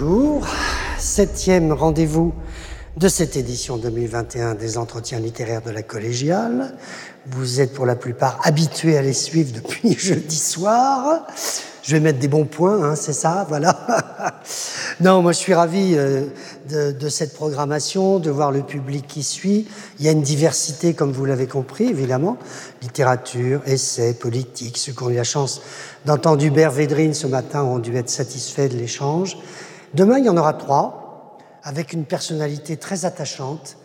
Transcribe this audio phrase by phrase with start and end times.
[0.00, 0.46] Bonjour,
[0.96, 2.32] septième rendez-vous
[2.98, 6.76] de cette édition 2021 des entretiens littéraires de la collégiale.
[7.26, 11.26] Vous êtes pour la plupart habitués à les suivre depuis jeudi soir.
[11.82, 14.44] Je vais mettre des bons points, hein, c'est ça, voilà.
[15.00, 16.26] non, moi je suis ravi euh,
[16.68, 19.66] de, de, cette programmation, de voir le public qui suit.
[19.98, 22.36] Il y a une diversité, comme vous l'avez compris, évidemment.
[22.82, 24.76] Littérature, essais, politique.
[24.78, 25.60] Ceux qui ont eu la chance
[26.04, 29.36] d'entendre Hubert Védrine ce matin ont dû être satisfaits de l'échange.
[29.94, 33.76] Demain, il y en aura trois, avec une personnalité très attachante.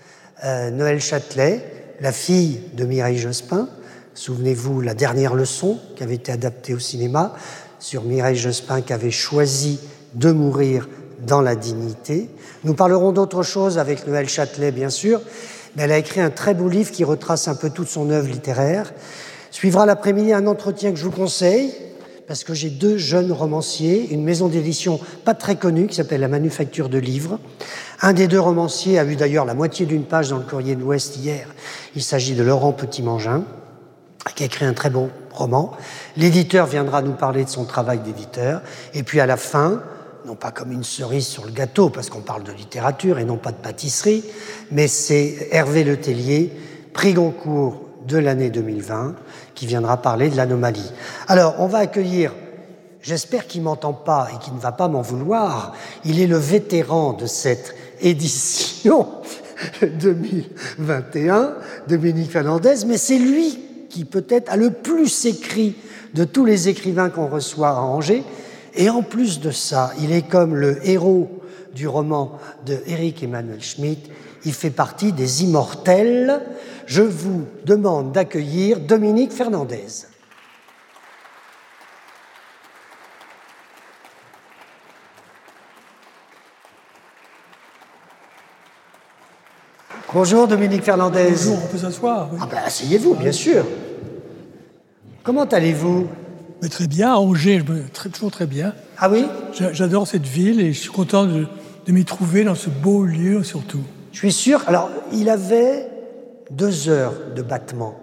[0.44, 3.70] Euh, Noël Châtelet, la fille de Mireille Jospin.
[4.14, 7.34] Souvenez-vous, la dernière leçon qui avait été adaptée au cinéma
[7.80, 9.80] sur Mireille Jospin qui avait choisi
[10.14, 10.88] de mourir
[11.26, 12.30] dans la dignité.
[12.64, 15.22] Nous parlerons d'autre chose avec Noël Châtelet, bien sûr,
[15.76, 18.28] mais elle a écrit un très beau livre qui retrace un peu toute son œuvre
[18.28, 18.94] littéraire.
[19.52, 21.74] Suivra l'après-midi un entretien que je vous conseille,
[22.28, 26.28] parce que j'ai deux jeunes romanciers, une maison d'édition pas très connue qui s'appelle La
[26.28, 27.40] Manufacture de Livres.
[28.02, 30.82] Un des deux romanciers a vu d'ailleurs la moitié d'une page dans le Courrier de
[30.82, 31.48] l'Ouest hier.
[31.96, 33.44] Il s'agit de Laurent Petit-Mangin,
[34.36, 35.72] qui a écrit un très bon roman.
[36.18, 38.62] L'éditeur viendra nous parler de son travail d'éditeur.
[38.94, 39.82] Et puis à la fin,
[40.26, 43.38] non pas comme une cerise sur le gâteau, parce qu'on parle de littérature et non
[43.38, 44.24] pas de pâtisserie,
[44.72, 46.52] mais c'est Hervé Letellier,
[46.94, 49.16] prix Goncourt de l'année 2020,
[49.56, 50.92] qui viendra parler de l'anomalie.
[51.28, 52.34] Alors, on va accueillir,
[53.02, 55.74] j'espère qu'il m'entend pas et qu'il ne va pas m'en vouloir,
[56.06, 59.08] il est le vétéran de cette édition
[59.82, 61.56] 2021,
[61.88, 63.60] Dominique Fernandez, mais c'est lui
[63.90, 65.76] qui peut-être a le plus écrit
[66.14, 68.24] de tous les écrivains qu'on reçoit à Angers.
[68.76, 71.30] Et en plus de ça, il est comme le héros
[71.76, 74.10] du roman de Eric Emmanuel Schmitt.
[74.46, 76.42] Il fait partie des immortels.
[76.86, 79.86] Je vous demande d'accueillir Dominique Fernandez.
[90.14, 91.30] Bonjour Dominique Fernandez.
[91.32, 92.30] Bonjour, on peut s'asseoir.
[92.40, 93.66] Ah ben asseyez-vous, bien sûr.
[95.24, 96.08] Comment allez-vous?
[96.70, 98.76] Très bien, à Angers, je me très, toujours très bien.
[98.98, 99.26] Ah oui?
[99.72, 101.48] J'adore cette ville et je suis content de,
[101.86, 103.84] de m'y trouver dans ce beau lieu surtout.
[104.14, 104.62] Je suis sûr.
[104.68, 105.88] Alors, il avait
[106.50, 107.96] deux heures de battement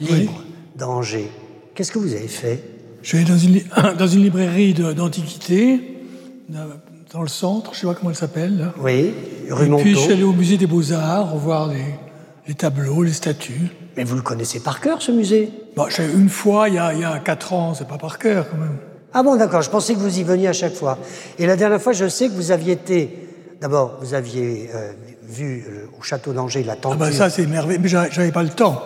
[0.00, 0.52] libre oui.
[0.76, 1.30] d'Angers.
[1.74, 2.62] Qu'est-ce que vous avez fait?
[3.02, 3.60] Je suis allé dans une,
[3.98, 5.80] dans une librairie d'antiquité,
[6.48, 8.72] dans le centre, je ne sais pas comment elle s'appelle.
[8.80, 9.14] Oui,
[9.50, 9.82] rue Et Montaut.
[9.82, 11.84] puis je suis allé au musée des Beaux-Arts, revoir les,
[12.46, 13.68] les, tableaux, les statues.
[13.96, 15.50] Mais vous le connaissez par cœur, ce musée?
[15.76, 18.48] Bon, Une fois, il y, a, il y a quatre ans, c'est pas par cœur
[18.50, 18.76] quand même.
[19.12, 20.98] Ah bon, d'accord, je pensais que vous y veniez à chaque fois.
[21.38, 23.28] Et la dernière fois, je sais que vous aviez été.
[23.60, 24.92] D'abord, vous aviez euh,
[25.28, 26.98] vu euh, au château d'Angers la tenture.
[27.02, 28.82] Ah ben ça, c'est merveilleux, mais j'avais pas le temps.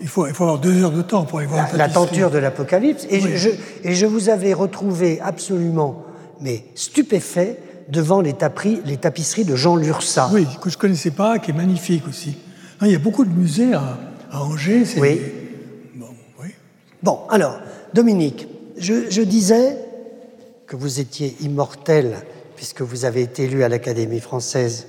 [0.00, 2.30] Il faut, il faut avoir deux heures de temps pour aller voir la, la tenture
[2.30, 3.06] de l'Apocalypse.
[3.10, 3.32] Et, oui.
[3.36, 3.50] je,
[3.84, 6.04] et je vous avais retrouvé absolument,
[6.40, 7.58] mais stupéfait,
[7.88, 10.30] devant les, taperies, les tapisseries de Jean Lursa.
[10.32, 12.36] Oui, que je ne connaissais pas, qui est magnifique aussi.
[12.80, 13.98] Non, il y a beaucoup de musées à,
[14.30, 14.84] à Angers.
[14.96, 15.20] Oui.
[15.94, 16.08] Bon,
[16.42, 16.48] oui.
[17.02, 17.58] Bon, alors,
[17.92, 18.48] Dominique,
[18.78, 19.78] je, je, disais
[20.66, 22.16] que vous étiez immortel
[22.56, 24.88] puisque vous avez été élu à l'Académie française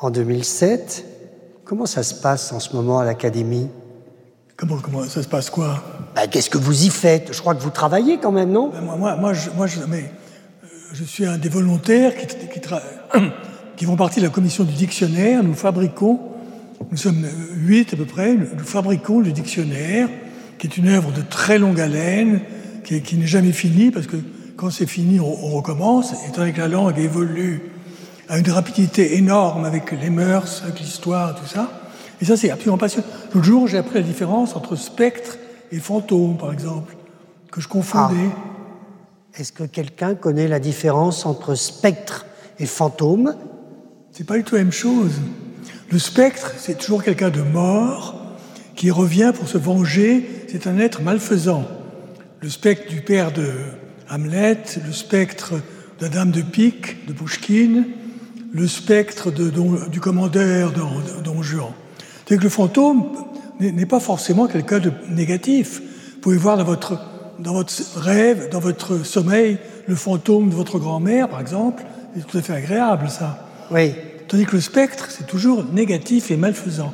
[0.00, 1.04] en 2007.
[1.64, 3.68] Comment ça se passe en ce moment à l'Académie?
[4.56, 5.82] Comment, comment ça se passe quoi?
[6.14, 7.32] Ben, Qu'est-ce que vous y faites?
[7.32, 8.70] Je crois que vous travaillez quand même, non?
[8.70, 10.10] Ben, Moi, moi, moi, je, moi je, mais,
[10.92, 12.60] je suis un des volontaires qui, qui,
[13.76, 15.42] qui, font partie de la commission du dictionnaire.
[15.42, 16.20] Nous fabriquons,
[16.90, 20.08] nous sommes huit à peu près, nous fabriquons le dictionnaire,
[20.58, 22.40] qui est une œuvre de très longue haleine,
[22.84, 24.16] qui, qui n'est jamais finie, parce que
[24.56, 27.75] quand c'est fini, on, on, recommence, étant donné que la langue évolue
[28.28, 31.70] à une rapidité énorme avec les mœurs, avec l'histoire, tout ça.
[32.20, 33.06] Et ça, c'est absolument passionnant.
[33.34, 35.38] L'autre jour, j'ai appris la différence entre spectre
[35.70, 36.96] et fantôme, par exemple,
[37.50, 38.14] que je confondais.
[38.34, 39.38] Ah.
[39.38, 42.26] Est-ce que quelqu'un connaît la différence entre spectre
[42.58, 43.36] et fantôme?
[44.12, 45.12] C'est pas du tout la même chose.
[45.90, 48.14] Le spectre, c'est toujours quelqu'un de mort
[48.74, 50.46] qui revient pour se venger.
[50.48, 51.64] C'est un être malfaisant.
[52.40, 53.52] Le spectre du père de
[54.10, 55.52] Hamlet, le spectre
[55.98, 57.84] de la Dame de Pique de Pouchkine,
[58.52, 61.70] le spectre de, de, du commandeur de, Don Juan.
[62.28, 63.04] C'est que le fantôme
[63.60, 65.80] n'est pas forcément quelqu'un de négatif.
[66.14, 67.00] Vous pouvez voir dans votre,
[67.38, 71.84] dans votre rêve, dans votre sommeil, le fantôme de votre grand-mère, par exemple.
[72.14, 73.46] C'est tout à fait agréable, ça.
[73.70, 73.94] Oui.
[74.28, 76.92] Tandis que le spectre, c'est toujours négatif et malfaisant.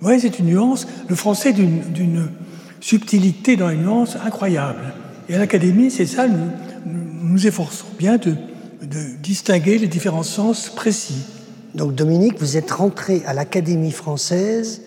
[0.00, 0.86] Vous voyez, c'est une nuance.
[1.08, 2.28] Le français d'une
[2.80, 4.94] subtilité dans les nuances incroyable.
[5.28, 6.50] Et à l'Académie, c'est ça, nous,
[6.86, 8.34] nous nous efforçons bien de,
[8.82, 11.24] de distinguer les différents sens précis.
[11.74, 14.82] Donc Dominique, vous êtes rentré à l'Académie française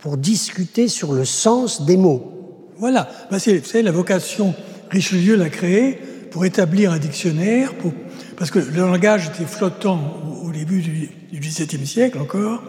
[0.00, 2.32] pour discuter sur le sens des mots.
[2.78, 4.54] Voilà, ben c'est la vocation,
[4.90, 5.98] Richelieu l'a créée
[6.30, 7.92] pour établir un dictionnaire, pour,
[8.36, 9.98] parce que le langage était flottant
[10.44, 12.62] au, début du, XVIIe siècle encore,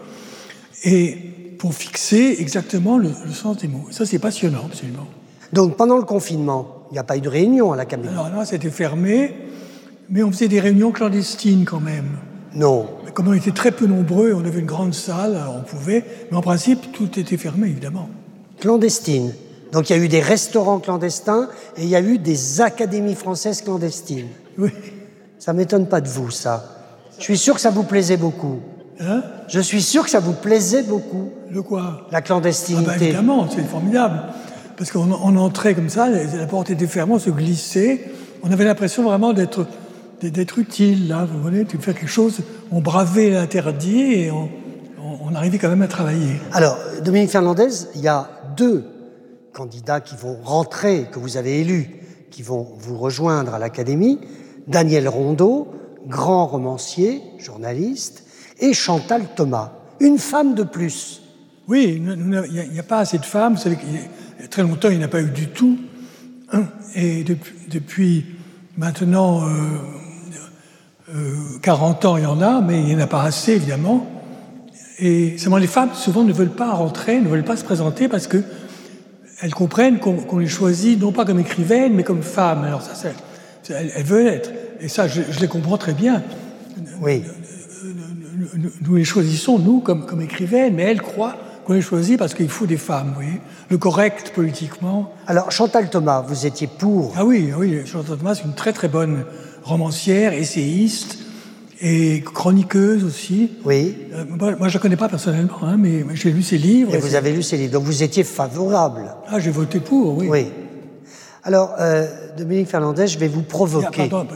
[0.82, 1.16] et
[1.58, 3.86] pour fixer exactement le, sens des mots.
[3.90, 5.06] Ça, c'est passionnant, absolument.
[5.52, 8.44] Donc, pendant le confinement, il n'y a pas eu de réunion à l'académie Alors non,
[8.44, 9.34] c'était fermé,
[10.10, 12.18] mais on faisait des réunions clandestines quand même.
[12.54, 12.88] Non.
[13.14, 16.42] comme on était très peu nombreux, on avait une grande salle, on pouvait, mais en
[16.42, 18.08] principe, tout était fermé, évidemment.
[18.58, 19.32] Clandestine.
[19.72, 23.14] Donc il y a eu des restaurants clandestins et il y a eu des académies
[23.14, 24.28] françaises clandestines.
[24.58, 24.70] Oui.
[25.38, 26.64] Ça m'étonne pas de vous, ça.
[27.18, 28.58] Je suis sûr que ça vous plaisait beaucoup.
[28.98, 29.22] Hein?
[29.48, 31.30] Je suis sûr que ça vous plaisait beaucoup.
[31.50, 32.06] Le quoi?
[32.10, 32.90] La clandestinité.
[32.90, 34.22] Ah bah évidemment, c'est formidable.
[34.76, 38.10] Parce qu'on entrait comme ça, la porte était fermée, on se glissait.
[38.42, 39.66] On avait l'impression vraiment d'être
[40.20, 42.40] d'être utile, là, vous voyez, tu fais quelque chose,
[42.70, 44.48] on bravait l'interdit et on,
[45.22, 46.34] on, arrivait quand même à travailler.
[46.52, 48.84] Alors, Dominique Fernandez, il y a deux
[49.52, 51.90] candidats qui vont rentrer, que vous avez élus,
[52.30, 54.18] qui vont vous rejoindre à l'Académie,
[54.66, 55.68] Daniel Rondeau,
[56.06, 58.24] grand romancier, journaliste,
[58.60, 61.22] et Chantal Thomas, une femme de plus.
[61.68, 63.54] Oui, il n'y a, pas assez de femmes.
[63.54, 63.78] Vous savez
[64.50, 65.78] très longtemps, il n'y en a pas eu du tout.
[66.94, 68.26] Et depuis, depuis
[68.76, 69.78] maintenant euh,
[71.62, 74.06] 40 euh, ans, il y en a, mais il n'y en a pas assez, évidemment.
[74.98, 78.26] Et seulement les femmes, souvent, ne veulent pas rentrer, ne veulent pas se présenter parce
[78.26, 78.42] que
[79.42, 82.64] elles comprennent qu'on les choisit non pas comme écrivaines, mais comme femmes.
[82.64, 82.92] Alors ça,
[83.70, 84.50] elles, veulent être.
[84.80, 86.22] Et ça, je, les comprends très bien.
[87.00, 87.24] Oui.
[88.82, 92.50] Nous les choisissons, nous, comme, comme écrivaines, mais elles croient qu'on les choisit parce qu'il
[92.50, 93.40] faut des femmes, vous voyez.
[93.70, 95.12] Le correct, politiquement.
[95.26, 98.88] Alors, Chantal Thomas, vous étiez pour Ah oui, oui, Chantal Thomas, c'est une très très
[98.88, 99.24] bonne
[99.62, 101.18] romancière, essayiste
[101.80, 103.52] et chroniqueuse aussi.
[103.64, 103.96] Oui.
[104.12, 106.94] Euh, moi, je ne la connais pas personnellement, hein, mais j'ai lu ses livres.
[106.94, 109.14] Et, vous avez lu ses livres, donc vous étiez favorable.
[109.28, 110.28] Ah, j'ai voté pour, oui.
[110.28, 110.46] Oui.
[111.42, 114.04] Alors, euh, Dominique Fernandez, je vais vous provoquer.
[114.06, 114.26] Il y, a,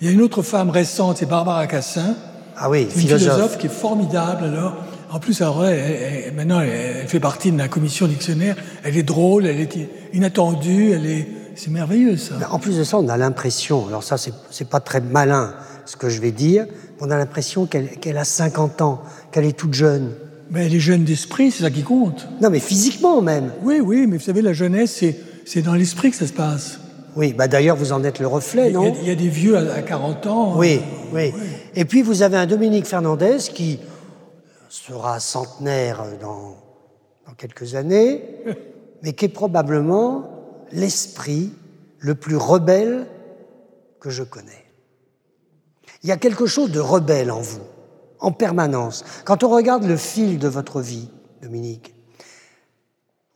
[0.00, 2.14] il y a une autre femme récente, c'est Barbara Cassin.
[2.58, 3.56] Ah oui, une philosophe.
[3.56, 4.76] qui est formidable, alors.
[5.10, 5.62] En plus, alors,
[6.34, 8.56] maintenant, elle, fait partie de la commission dictionnaire.
[8.82, 11.26] Elle est drôle, elle est inattendue, elle est
[11.62, 12.34] c'est merveilleux ça.
[12.50, 15.54] en plus de ça, on a l'impression, alors ça c'est pas très malin
[15.84, 16.66] ce que je vais dire,
[17.00, 20.10] on a l'impression qu'elle a 50 ans, qu'elle est toute jeune.
[20.50, 22.26] Mais elle est jeune d'esprit, c'est ça qui compte.
[22.40, 23.52] Non, mais physiquement même.
[23.62, 25.04] Oui, oui, mais vous savez, la jeunesse,
[25.44, 26.80] c'est dans l'esprit que ça se passe.
[27.14, 28.94] Oui, bah d'ailleurs, vous en êtes le reflet, non?
[29.00, 30.54] Il y, a des vieux à, 40 ans.
[30.56, 30.80] Oui,
[31.12, 31.40] oui, oui.
[31.76, 33.78] Et puis, vous avez un Dominique Fernandez qui
[34.68, 36.56] sera centenaire dans,
[37.26, 38.22] dans quelques années,
[39.02, 40.31] mais qui est probablement
[40.72, 41.52] l'esprit
[41.98, 43.06] le plus rebelle
[44.00, 44.64] que je connais.
[46.02, 47.62] Il y a quelque chose de rebelle en vous,
[48.18, 49.04] en permanence.
[49.24, 51.08] Quand on regarde le fil de votre vie,
[51.42, 51.94] Dominique,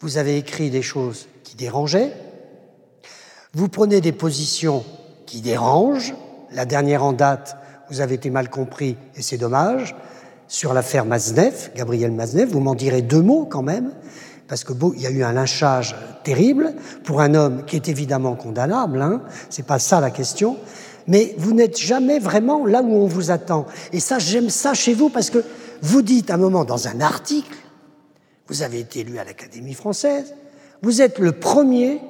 [0.01, 2.13] vous avez écrit des choses qui dérangeaient,
[3.55, 4.85] vous prenez des positions
[5.27, 6.15] qui dérangent,
[6.53, 7.57] la dernière en date,
[7.89, 9.95] vous avez été mal compris et c'est dommage,
[10.49, 13.93] sur l'affaire Maznev, Gabriel Maznev, vous m'en direz deux mots quand même,
[14.49, 18.35] parce que il y a eu un lynchage terrible pour un homme qui est évidemment
[18.35, 20.57] condamnable, hein, c'est pas ça la question,
[21.07, 23.67] mais vous n'êtes jamais vraiment là où on vous attend.
[23.93, 25.43] Et ça, j'aime ça chez vous parce que
[25.83, 27.57] vous dites à un moment dans un article,
[28.49, 30.35] vous avez été élu à l'Académie française,
[30.83, 32.01] vous êtes le premier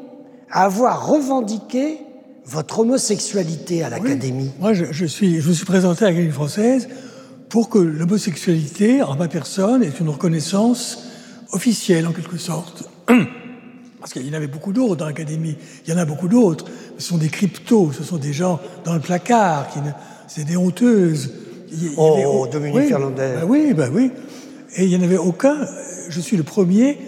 [0.51, 1.99] à avoir revendiqué
[2.45, 4.53] votre homosexualité à l'Académie.
[4.61, 6.89] Moi, je, suis, je me suis présenté à l'Académie française
[7.49, 11.06] pour que l'homosexualité, en ma personne, est une reconnaissance
[11.53, 12.89] officielle en quelque sorte.
[14.01, 15.57] Parce qu'il y en avait beaucoup d'autres dans l'académie.
[15.87, 16.67] Il y en a beaucoup d'autres.
[16.99, 19.81] Ce sont des cryptos, ce sont des gens dans le placard, qui
[20.29, 21.33] c'est des honteuses.
[21.97, 23.33] oh, Dominique oui, Fernandez.
[23.37, 24.11] Bah oui, bah oui.
[24.77, 25.67] Et il n'y en avait aucun.
[26.09, 26.99] Je suis le premier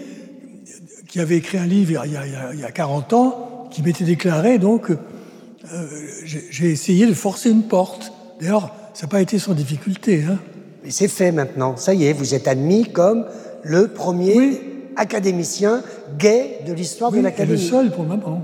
[1.07, 4.03] qui avait écrit un livre il y a, il y a 40 ans, qui m'était
[4.03, 5.87] déclaré, donc euh,
[6.19, 8.11] j'ai essayé de forcer une porte.
[8.39, 10.23] D'ailleurs, ça n'a pas été sans difficulté.
[10.27, 10.39] Hein.
[10.83, 11.77] Mais c'est fait maintenant.
[11.77, 13.25] Ça y est, vous êtes admis comme
[13.63, 14.61] le premier
[14.95, 15.83] académicien
[16.17, 17.61] gay de l'histoire de l'Académie.
[17.61, 18.41] Le seul pour le moment.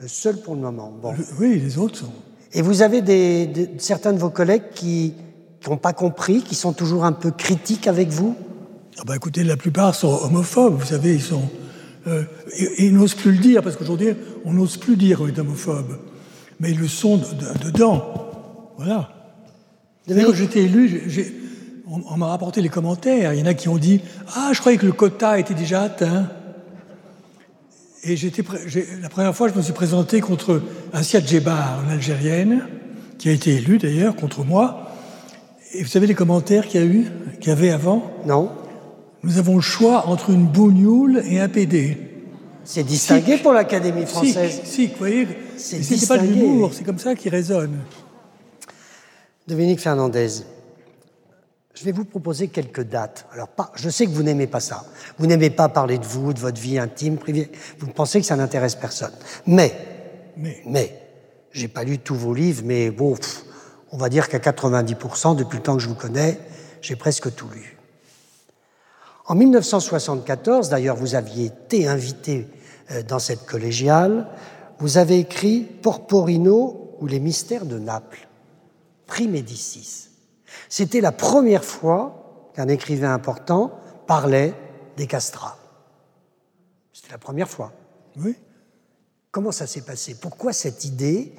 [0.00, 0.92] Le seul pour le moment.
[1.02, 1.14] Bon.
[1.38, 2.12] oui, les autres sont.
[2.54, 5.14] Et vous avez des, certains de vos collègues qui
[5.66, 8.36] n'ont pas compris, qui sont toujours un peu critiques avec vous?
[8.98, 11.48] Ah bah Écoutez, la plupart sont homophobes, vous savez, ils sont.
[12.06, 12.24] Euh,
[12.58, 14.08] et, ils n'osent plus le dire, parce qu'aujourd'hui,
[14.44, 15.98] on n'ose plus dire qu'on est homophobe.
[16.60, 17.20] Mais ils le sont
[17.64, 18.02] dedans.
[18.76, 19.10] Voilà.
[20.08, 21.08] Quand j'étais élu,
[21.92, 23.34] on, m'a rapporté les commentaires.
[23.34, 24.00] Il y en a qui ont dit
[24.34, 26.28] Ah, je croyais que le quota était déjà atteint.
[28.04, 28.42] Et j'étais,
[29.00, 30.60] la première fois, je me suis présenté contre
[30.92, 32.66] Asia Djebar, une Algérienne,
[33.18, 34.88] qui a été élue d'ailleurs contre moi.
[35.72, 37.06] Et vous savez les commentaires qu'il y a eu,
[37.40, 38.10] qu'il y avait avant?
[38.26, 38.50] Non.
[39.22, 41.96] Nous avons le choix entre une bougnoule et un PD.
[42.64, 44.62] C'est distingué pour l'Académie française.
[44.64, 47.78] Si, vous voyez, c'est pas de l'humour, c'est comme ça qu'il résonne.
[49.46, 50.28] Dominique Fernandez,
[51.82, 53.26] je vais vous proposer quelques dates.
[53.32, 54.84] Alors, je sais que vous n'aimez pas ça.
[55.18, 57.50] Vous n'aimez pas parler de vous, de votre vie intime, privée.
[57.80, 59.10] Vous pensez que ça n'intéresse personne.
[59.48, 59.74] Mais,
[60.36, 60.96] mais, mais,
[61.50, 63.16] j'ai pas lu tous vos livres, mais bon,
[63.90, 66.38] on va dire qu'à 90%, depuis le temps que je vous connais,
[66.82, 67.76] j'ai presque tout lu.
[69.26, 72.46] En 1974, d'ailleurs, vous aviez été invité
[72.92, 74.28] euh, dans cette collégiale,
[74.78, 78.28] vous avez écrit Porporino ou les mystères de Naples,
[79.08, 80.11] prix Médicis.
[80.68, 83.72] C'était la première fois qu'un écrivain important
[84.06, 84.54] parlait
[84.96, 85.58] des castrats.
[86.92, 87.72] C'était la première fois.
[88.16, 88.36] Oui.
[89.30, 90.16] Comment ça s'est passé?
[90.20, 91.32] Pourquoi cette idée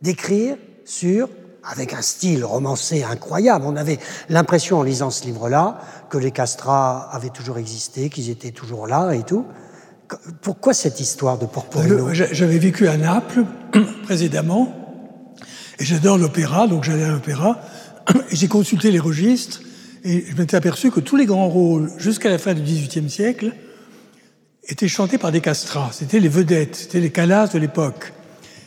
[0.00, 1.28] d'écrire sur,
[1.64, 3.98] avec un style romancé incroyable, on avait
[4.28, 5.78] l'impression en lisant ce livre-là
[6.10, 9.46] que les castrats avaient toujours existé, qu'ils étaient toujours là et tout.
[10.42, 13.44] Pourquoi cette histoire de Porporino J'avais vécu à Naples
[14.04, 14.74] précédemment,
[15.78, 17.60] et j'adore l'opéra, donc j'allais à l'opéra,
[18.32, 19.60] j'ai consulté les registres,
[20.04, 23.52] et je m'étais aperçu que tous les grands rôles, jusqu'à la fin du XVIIIe siècle,
[24.64, 25.90] étaient chantés par des castrats.
[25.92, 28.12] C'était les vedettes, c'était les calas de l'époque.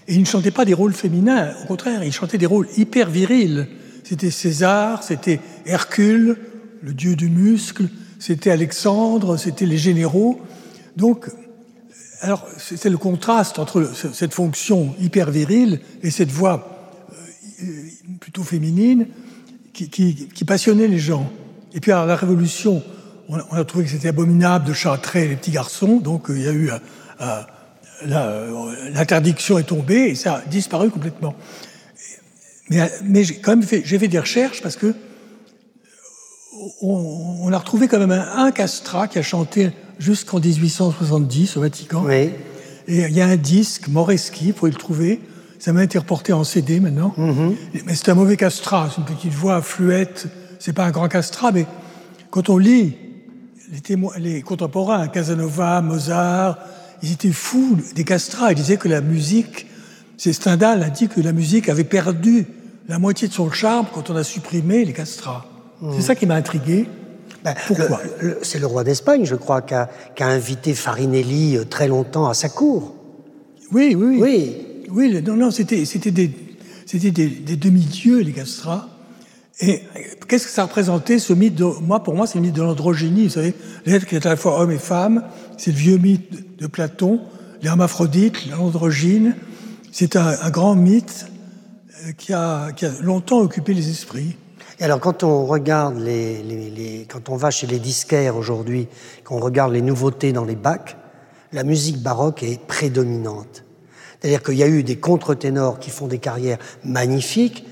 [0.08, 3.10] Et ils ne chantaient pas des rôles féminins, au contraire, ils chantaient des rôles hyper
[3.10, 3.68] virils.
[4.04, 6.38] C'était César, c'était Hercule,
[6.82, 7.90] le dieu du muscle,
[8.20, 10.40] c'était Alexandre, c'était les généraux.
[10.96, 11.28] Donc,
[12.22, 16.92] alors, c'est le contraste entre cette fonction hyper virile et cette voix
[17.62, 17.66] euh,
[18.20, 19.08] plutôt féminine
[19.76, 21.30] qui, passionnait les gens.
[21.74, 22.82] Et puis, à la Révolution,
[23.28, 26.48] on a, trouvé que c'était abominable de chantrer les petits garçons, donc euh, il y
[26.48, 26.70] a eu
[27.22, 27.42] euh,
[28.94, 31.36] l'interdiction est tombée et ça a disparu complètement.
[32.70, 34.94] Mais, mais j'ai quand même fait, j'ai fait des recherches parce que
[36.82, 42.04] on, a retrouvé quand même un, un, castrat qui a chanté jusqu'en 1870 au Vatican.
[42.06, 42.32] Oui.
[42.88, 45.20] Et il y a un disque, Moreschi, pour le trouver.
[45.60, 47.14] Ça m'a été reporté en CD maintenant.
[47.18, 47.56] Mm-hmm.
[47.86, 50.28] Mais c'est un mauvais castrat, c'est une petite voix fluette.
[50.60, 51.66] C'est pas un grand castrat, mais
[52.30, 52.96] quand on lit
[53.90, 56.58] les, les contemporains, Casanova, Mozart,
[57.02, 58.52] ils étaient fous des castrats.
[58.52, 59.68] Ils disaient que la musique,
[60.18, 62.48] c'est Stendhal a dit que la musique avait perdu
[62.88, 65.46] la moitié de son charme quand on a supprimé les castrats.
[65.82, 66.02] C'est mm.
[66.02, 66.88] ça qui m'a intrigué.
[67.44, 68.02] Ben, Pourquoi
[68.42, 72.50] C'est le roi d'Espagne, je crois, qui a, invité Farinelli euh, très longtemps à sa
[72.50, 72.96] cour.
[73.72, 74.58] Oui, oui, oui.
[74.90, 76.32] Oui, non, non, c'était des,
[76.94, 78.90] des, des demi-dieux, les castrats.
[79.62, 79.82] Et
[80.28, 83.24] qu'est-ce que ça représentait, ce mythe de, Moi, pour moi, c'est le mythe de l'androgynie,
[83.24, 83.54] vous savez,
[83.86, 85.24] l'être qui est à la fois homme et femme,
[85.58, 87.22] c'est le vieux mythe de Platon,
[87.62, 89.36] l'hermaphrodite, l'androgyne.
[89.92, 91.28] C'est un, grand mythe
[92.06, 94.36] euh, qui a, qui a longtemps occupé les esprits.
[94.80, 98.90] Et alors, quand on regarde les, les, quand on va chez les disquaires aujourd'hui,
[99.24, 100.98] qu'on regarde les nouveautés dans les bacs,
[101.54, 103.65] la musique baroque est prédominante.
[104.26, 107.64] C'est-à-dire qu'il y a eu des contre-ténors qui font des carrières magnifiques.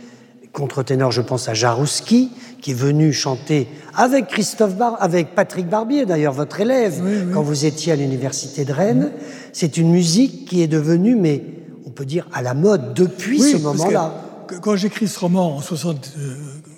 [0.52, 2.30] Contre-ténor, je pense à Jarouski,
[2.62, 7.02] qui est venu chanter avec Christophe Bar avec Patrick Barbier, d'ailleurs votre élève,
[7.34, 9.10] quand vous étiez à l'université de Rennes.
[9.52, 11.44] C'est une musique qui est devenue, mais
[11.88, 14.14] on peut dire, à la mode depuis ce moment-là.
[14.62, 16.14] Quand j'écris ce roman en 60,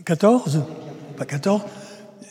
[0.05, 0.61] 14,
[1.17, 1.63] pas 14,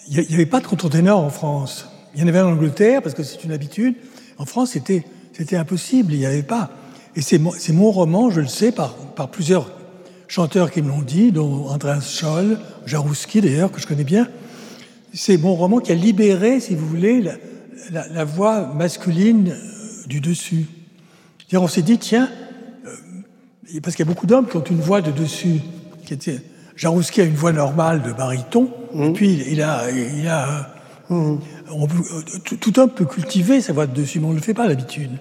[0.08, 1.90] il n'y avait pas de contre-ténor en France.
[2.14, 3.96] Il y en avait en Angleterre, parce que c'est une habitude.
[4.38, 5.04] En France, c'était
[5.58, 6.70] impossible, il n'y avait pas.
[7.16, 9.70] Et c'est mon, mon, roman, je le sais, par, par plusieurs
[10.26, 14.28] chanteurs qui me l'ont dit, dont Andreas Scholl, Jarouski d'ailleurs, que je connais bien.
[15.12, 17.22] C'est mon roman qui a libéré, si vous voulez,
[17.92, 20.66] la, la, voix masculine euh, du dessus.
[21.52, 22.28] on s'est dit, tiens,
[22.86, 25.60] euh, parce qu'il y a beaucoup d'hommes qui ont une voix de dessus,
[26.04, 26.40] qui était
[26.76, 29.12] Jarouski a une voix normale de baryton, et mmh.
[29.12, 30.74] puis il a, il a
[31.08, 31.36] mmh.
[32.60, 35.12] tout, homme peut cultiver sa voix de dessus, mais on ne le fait pas d'habitude.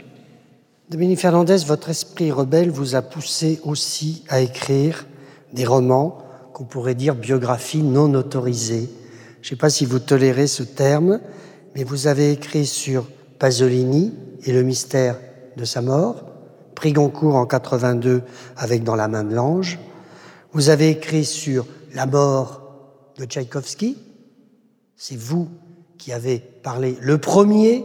[0.94, 5.08] Dominique Fernandez, votre esprit rebelle vous a poussé aussi à écrire
[5.52, 6.20] des romans
[6.54, 8.92] qu'on pourrait dire biographies non autorisées.
[9.42, 11.20] Je ne sais pas si vous tolérez ce terme,
[11.74, 13.10] mais vous avez écrit sur
[13.40, 14.14] Pasolini
[14.46, 15.18] et le mystère
[15.58, 16.26] de sa mort,
[16.76, 18.22] prix Goncourt en 82
[18.56, 19.80] avec Dans la main de l'ange,
[20.52, 22.62] vous avez écrit sur la mort
[23.18, 23.98] de Tchaïkovski.
[24.96, 25.50] C'est vous
[25.98, 27.84] qui avez parlé le premier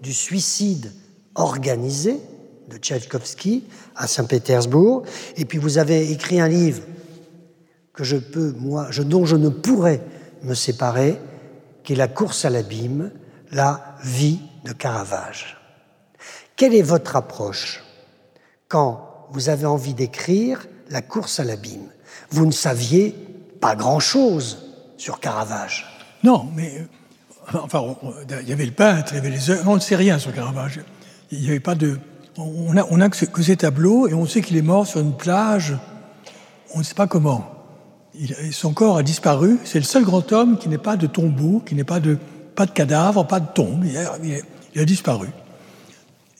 [0.00, 0.90] du suicide
[1.34, 2.18] organisé
[2.68, 5.02] de Tchaïkovski à Saint-Pétersbourg.
[5.36, 6.82] Et puis vous avez écrit un livre
[7.92, 10.02] que je peux, moi, je, dont je ne pourrais
[10.42, 11.18] me séparer,
[11.82, 13.10] qui est La course à l'abîme,
[13.52, 15.56] la vie de Caravage.
[16.56, 17.82] Quelle est votre approche
[18.68, 21.88] quand vous avez envie d'écrire La course à l'abîme?
[22.30, 23.14] Vous ne saviez
[23.60, 25.86] pas grand-chose sur Caravage.
[26.22, 26.86] Non, mais
[27.52, 27.96] enfin,
[28.40, 30.34] il y avait le peintre, il y avait les œuvres, on ne sait rien sur
[30.34, 30.80] Caravage.
[31.30, 31.98] Il n'y avait pas de.
[32.38, 35.74] On a, que, ces tableaux et on sait qu'il est mort sur une plage,
[36.74, 37.50] on ne sait pas comment.
[38.50, 39.58] son corps a disparu.
[39.64, 42.18] C'est le seul grand homme qui n'ait pas de tombeau, qui n'ait pas de,
[42.74, 43.84] cadavre, pas de tombe.
[43.84, 45.28] Il a, disparu.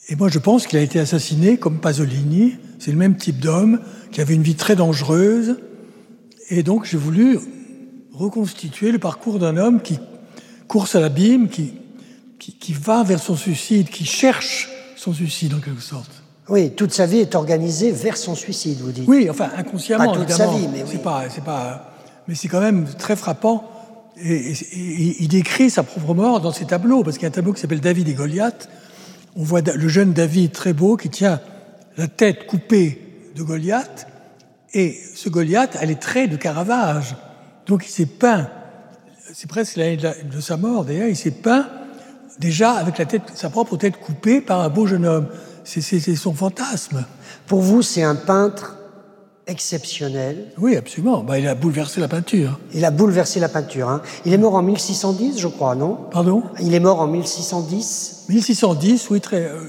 [0.09, 2.57] Et moi, je pense qu'il a été assassiné comme Pasolini.
[2.77, 3.79] C'est le même type d'homme
[4.11, 5.57] qui avait une vie très dangereuse.
[6.49, 7.39] Et donc, j'ai voulu
[8.13, 9.99] reconstituer le parcours d'un homme qui
[10.67, 14.69] course à l'abîme, qui va vers son suicide, qui cherche
[15.07, 16.11] son suicide en quelque sorte.
[16.49, 19.07] Oui, toute sa vie est organisée vers son suicide, vous dites.
[19.07, 20.11] Oui, enfin inconsciemment.
[20.11, 20.97] Pas toute sa vie, mais oui.
[20.97, 21.93] Pas, pas,
[22.27, 23.69] mais c'est quand même très frappant.
[24.21, 24.53] Et,
[25.19, 27.61] il décrit sa propre mort dans ses tableaux, parce qu'il y a un tableau qui
[27.61, 28.69] s'appelle David et Goliath.
[29.37, 31.39] On voit le jeune David très beau qui tient
[31.95, 34.07] la tête coupée de Goliath,
[34.73, 37.15] et ce Goliath a les traits de Caravage.
[37.65, 38.49] Donc il s'est peint.
[39.33, 41.07] C'est presque l'année de, sa mort d'ailleurs.
[41.07, 41.67] Il s'est peint
[42.39, 45.27] déjà avec la tête, sa propre tête coupée par un beau jeune homme
[45.67, 47.03] c'est son fantasme.
[47.45, 48.77] Pour vous, c'est un peintre
[49.47, 50.47] exceptionnel.
[50.57, 51.23] Oui, absolument.
[51.23, 52.59] Bah, il a bouleversé la peinture.
[52.73, 53.89] Il a bouleversé la peinture.
[53.89, 54.01] Hein.
[54.25, 55.97] Il est mort en 1610, je crois, non?
[56.11, 56.43] Pardon?
[56.61, 59.43] Il est mort en 1610 1610, oui, très.
[59.43, 59.61] Euh,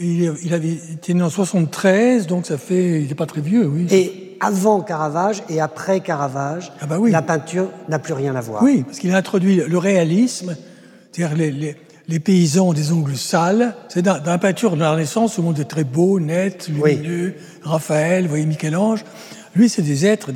[0.00, 3.02] il, avait été né en 73, donc ça fait.
[3.02, 3.86] Il n'est pas très vieux, oui.
[3.90, 7.10] Et avant Caravage et après Caravage, ah bah oui.
[7.10, 8.62] la peinture n'a plus rien à voir.
[8.62, 10.56] Oui, parce qu'il a introduit le réalisme,
[11.14, 11.76] c'est-à-dire les,
[12.08, 13.74] les paysans ont des ongles sales.
[13.88, 17.34] C'est dans, la peinture de la Renaissance, le monde est très beau, net, lumineux.
[17.62, 19.04] Raphaël, vous voyez Michel-Ange.
[19.54, 20.32] Lui, c'est des êtres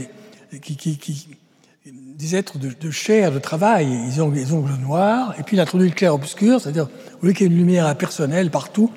[0.62, 1.28] qui,
[1.85, 3.88] des êtres de, chair, de travail.
[4.06, 5.35] Ils ont des ongles noirs.
[5.38, 6.88] Et puis il a introduit le clair-obscur, c'est-à-dire
[7.23, 8.90] au lieu qu'il y ait une lumière impersonnelle partout,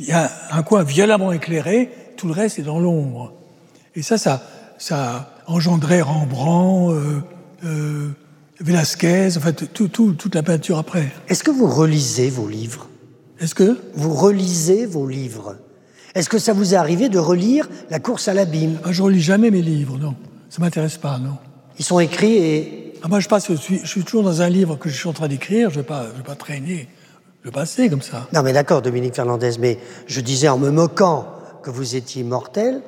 [0.00, 1.90] il y a un coin violemment éclairé.
[2.16, 3.34] Tout le reste est dans l'ombre.
[3.94, 4.42] Et ça, ça,
[4.78, 6.94] ça engendrait Rembrandt.
[6.94, 7.20] Euh,
[7.64, 8.08] euh,
[8.60, 11.12] Velasquez, en fait, tout, toute la peinture après.
[11.28, 12.88] Est-ce que vous relisez vos livres?
[13.40, 13.78] Est-ce que?
[13.94, 15.56] Vous relisez vos livres?
[16.14, 18.78] Est-ce que ça vous est arrivé de relire La course à l'abîme?
[18.84, 20.16] Ah, Je relis jamais mes livres, non.
[20.50, 21.36] Ça m'intéresse pas, non.
[21.78, 22.94] Ils sont écrits et...
[23.02, 25.08] Ah, moi, je, passe, je, suis, je suis toujours dans un livre que je suis
[25.08, 26.88] en train d'écrire, je ne vais, pas, vais pas traîner
[27.42, 28.26] le passé comme ça.
[28.32, 29.78] Non, mais d'accord, Dominique Fernandez, mais
[30.08, 31.28] je disais en me moquant
[31.62, 32.82] que vous étiez mortel,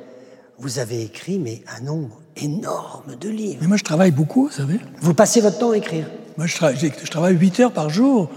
[0.59, 3.59] vous avez écrit, mais un nombre énorme de livres.
[3.61, 4.79] Mais moi, je travaille beaucoup, vous savez.
[5.01, 8.31] Vous passez votre temps à écrire Moi, je, je travaille 8 heures par jour.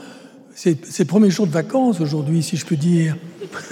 [0.56, 3.18] C'est le premier jour de vacances aujourd'hui, si je peux dire.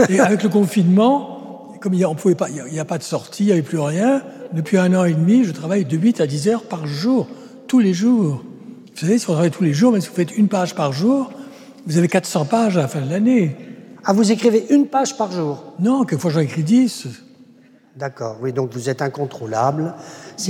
[0.10, 3.48] Et avec le confinement, comme il n'y a, pas, il a, pas de sortie, il
[3.48, 4.22] n'y avait plus rien,
[4.54, 7.28] depuis un an et demi, je travaille de 8 à 10 heures par jour,
[7.68, 8.44] tous les jours.
[8.94, 10.92] Vous savez, si vous travaillez tous les jours, mais si vous faites une page par
[10.92, 11.32] jour,
[11.86, 13.56] vous avez 400 pages à la fin de l'année.
[14.04, 15.74] Ah, vous écrivez une page par jour?
[15.80, 17.08] Non, quelquefois j'en écris 10.
[18.02, 19.94] D'accord, oui, donc vous êtes incontrôlable.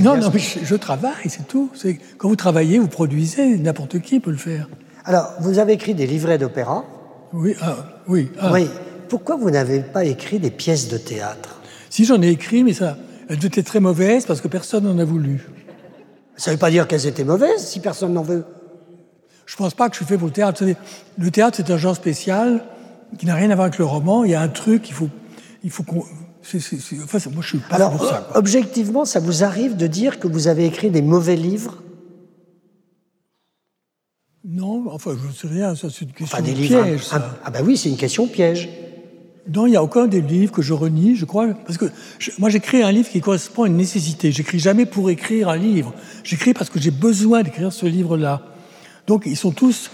[0.02, 1.70] Non, non, je, travaille, c'est tout.
[2.18, 4.70] Quand vous travaillez, vous produisez, n'importe qui peut le faire.
[5.04, 6.86] Alors, vous avez écrit des livrets d'opéra
[7.34, 7.76] Oui, ah,
[8.08, 8.32] oui.
[8.40, 8.52] Ah.
[8.54, 8.70] Oui.
[9.10, 11.60] Pourquoi vous n'avez pas écrit des pièces de théâtre?
[11.90, 12.96] Si, j'en ai écrit, mais ça,
[13.28, 15.46] elles étaient très mauvaises parce que personne n'en a voulu.
[16.38, 18.46] Ça ne veut pas dire qu'elles étaient mauvaises si personne n'en veut?
[19.46, 20.64] Je ne pense pas que je suis fait pour le théâtre.
[21.18, 22.64] Le théâtre, c'est un genre spécial
[23.18, 24.24] qui n'a rien à voir avec le roman.
[24.24, 25.10] Il y a un truc, il faut,
[25.66, 25.84] il faut
[27.32, 30.48] moi, je suis pas Alors, pour ça, objectivement, ça vous arrive de dire que vous
[30.48, 31.82] avez écrit des mauvais livres?
[34.44, 37.04] Non, enfin, je ne sais rien, ça c'est une question enfin, des piège.
[37.12, 38.70] ah ben oui, c'est une question piège.
[39.48, 41.86] Non, il n'y a aucun des livres que je renie, je crois, parce que
[42.38, 44.32] moi j'écris un livre qui correspond à une nécessité.
[44.32, 45.94] J'écris jamais pour écrire un livre.
[46.24, 48.42] J'écris parce que j'ai besoin d'écrire ce livre-là.
[49.08, 49.90] Donc ils sont tous,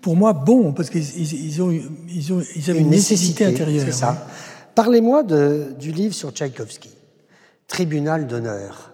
[0.00, 3.86] pour moi, bons, parce qu'ils ils ont, ils ont, ils avaient une, nécessité, intérieure.
[3.86, 4.26] C'est ça.
[4.76, 6.90] Parlez-moi du livre sur Tchaïkovski,
[7.66, 8.92] Tribunal d'honneur.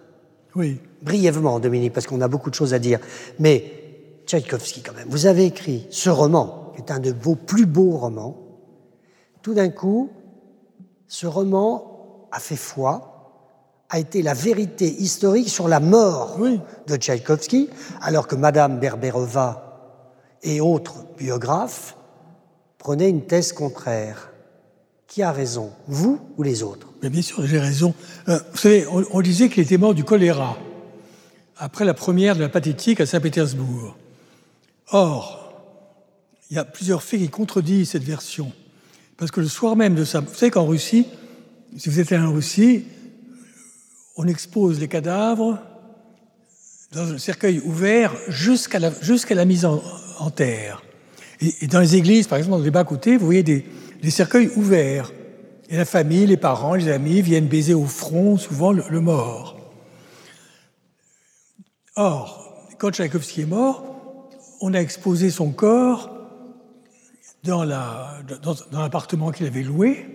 [0.55, 0.79] Oui.
[1.01, 2.99] Brièvement, Dominique, parce qu'on a beaucoup de choses à dire.
[3.37, 7.65] Mais Tchaïkovski, quand même, vous avez écrit ce roman, qui est un de vos plus
[7.65, 8.37] beaux romans.
[9.41, 10.09] Tout d'un coup,
[11.09, 13.09] ce roman a fait foi,
[13.89, 16.39] a été la vérité historique sur la mort
[16.87, 17.69] de Tchaïkovski,
[17.99, 19.99] alors que Madame Berberova
[20.43, 21.97] et autres biographes
[22.77, 24.32] prenaient une thèse contraire.
[25.13, 26.87] Qui a raison, vous ou les autres?
[27.03, 27.93] Mais Bien sûr, j'ai raison.
[28.29, 30.57] Euh, vous savez, on, disait qu'il était mort du choléra
[31.55, 33.95] après la première de la pathétique à Saint-Pétersbourg.
[34.87, 35.53] Or,
[36.49, 38.51] il y a plusieurs faits qui contredisent cette version.
[39.15, 41.05] Parce que le soir même de ça, vous savez qu'en Russie,
[41.77, 42.85] si vous êtes en Russie,
[44.17, 45.59] on expose les cadavres
[46.91, 49.79] dans un cercueil ouvert jusqu'à la, jusqu'à la mise en,
[50.31, 50.81] terre.
[51.39, 53.63] Et, et, dans les églises, par exemple, dans les bas-côtés, vous voyez des,
[54.03, 55.11] des cercueils ouverts.
[55.69, 59.57] Et la famille, les parents, les amis viennent baiser au front souvent le, mort.
[61.95, 64.29] Or, quand Tchaïkovski est mort,
[64.61, 66.11] on a exposé son corps
[67.43, 70.05] dans l'appartement qu'il avait loué.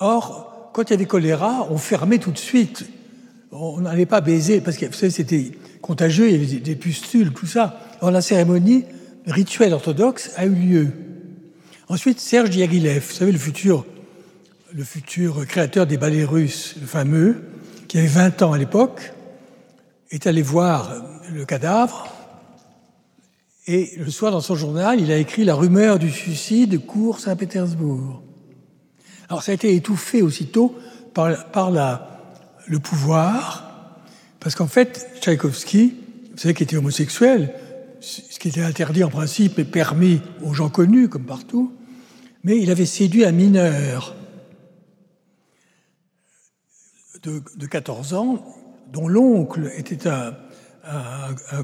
[0.00, 2.86] Or, quand il y avait choléra, on fermait tout de suite.
[3.52, 7.78] on n'allait pas baiser, parce que c'était contagieux, il y avait des pustules, tout ça.
[8.00, 8.84] Alors la cérémonie
[9.26, 11.11] rituelle orthodoxe a eu lieu.
[11.92, 13.84] Ensuite, Serge Diaghilev, vous savez, le futur,
[14.72, 17.42] le futur créateur des ballets russes, le fameux,
[17.86, 19.12] qui avait 20 ans à l'époque,
[20.10, 22.08] est allé voir le cadavre
[23.66, 27.20] et le soir dans son journal, il a écrit la rumeur du suicide de Cour
[27.20, 28.22] Saint-Pétersbourg.
[29.28, 30.74] Alors ça a été étouffé aussitôt
[31.12, 31.28] par,
[32.68, 34.00] le pouvoir,
[34.40, 35.94] parce qu'en fait, Tchaïkovski,
[36.32, 37.52] vous savez qu'il était homosexuel,
[38.00, 41.70] ce qui était interdit en principe et permis aux gens connus, comme partout,
[42.44, 44.14] mais il avait séduit un mineur
[47.22, 48.44] de, de 14 ans,
[48.92, 50.34] dont l'oncle était un,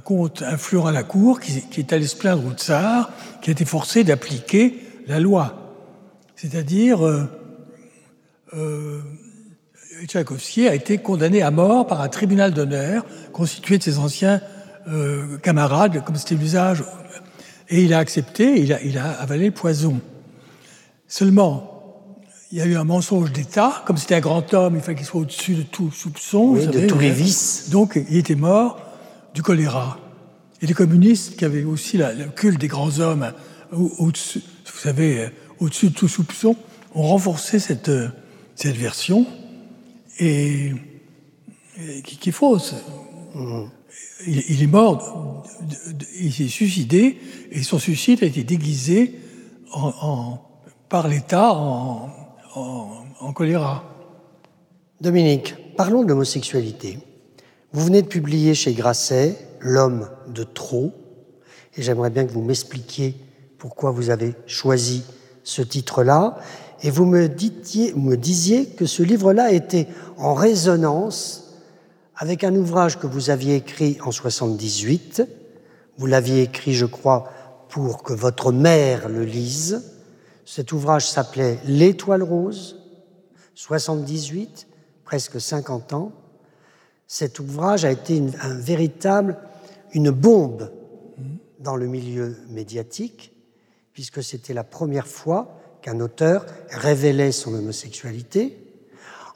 [0.05, 3.11] comte influent à la cour qui, est allé se plaindre au tsar,
[3.43, 5.75] qui a été forcé d'appliquer la loi.
[6.37, 7.25] C'est-à-dire, euh,
[8.55, 9.01] euh,
[10.15, 14.41] a été condamné à mort par un tribunal d'honneur constitué de ses anciens
[14.87, 16.85] euh, camarades, comme c'était l'usage,
[17.69, 20.01] et il a accepté, il a avalé le poison.
[21.09, 21.79] Seulement,
[22.53, 25.07] il y a eu un mensonge d'État, comme c'était un grand homme, il fallait qu'il
[25.07, 27.71] soit au-dessus de tout soupçon, de tous les vices.
[27.71, 28.81] Donc, il était mort
[29.35, 29.99] du choléra.
[30.61, 33.33] Et les communistes, qui avaient aussi la, le culte des grands hommes
[33.73, 35.29] au-dessus, vous savez, euh,
[35.61, 36.57] au-dessus de tout soupçon,
[36.95, 38.09] ont renforcé cette, euh,
[38.55, 39.27] cette version
[40.19, 40.73] et,
[41.79, 42.75] et qui, qui, est fausse.
[43.35, 43.65] Mmh.
[44.27, 45.47] Il, il, est mort,
[46.19, 47.19] il s'est suicidé
[47.53, 49.15] et son suicide a été déguisé
[49.71, 50.48] en, en,
[50.89, 52.11] par l'État en,
[53.35, 53.85] choléra.
[55.01, 56.99] Dominique, parlons de l'homosexualité.
[57.73, 60.93] Vous venez de publier chez Grasset L'homme de trop,
[61.77, 63.17] et j'aimerais bien que vous m'expliquiez
[63.59, 65.03] pourquoi vous avez choisi
[65.43, 66.39] ce titre-là.
[66.83, 71.59] Et vous me, me disiez que ce livre-là était en résonance
[72.15, 75.25] avec un ouvrage que vous aviez écrit en 78.
[75.99, 77.29] Vous l'aviez écrit, je crois,
[77.69, 79.98] pour que votre mère le lise.
[80.51, 82.81] Cet ouvrage s'appelait L'étoile rose,
[83.55, 84.67] 78,
[85.05, 86.13] presque 50 ans
[87.11, 89.39] cet ouvrage a été une, un véritable,
[89.93, 90.71] une bombe
[91.59, 93.35] dans le milieu médiatique,
[93.93, 98.59] puisque c'était la première fois qu'un auteur révélait son homosexualité.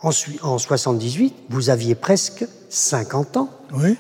[0.01, 3.51] En 78, vous aviez presque 50 ans.
[3.72, 3.96] Oui.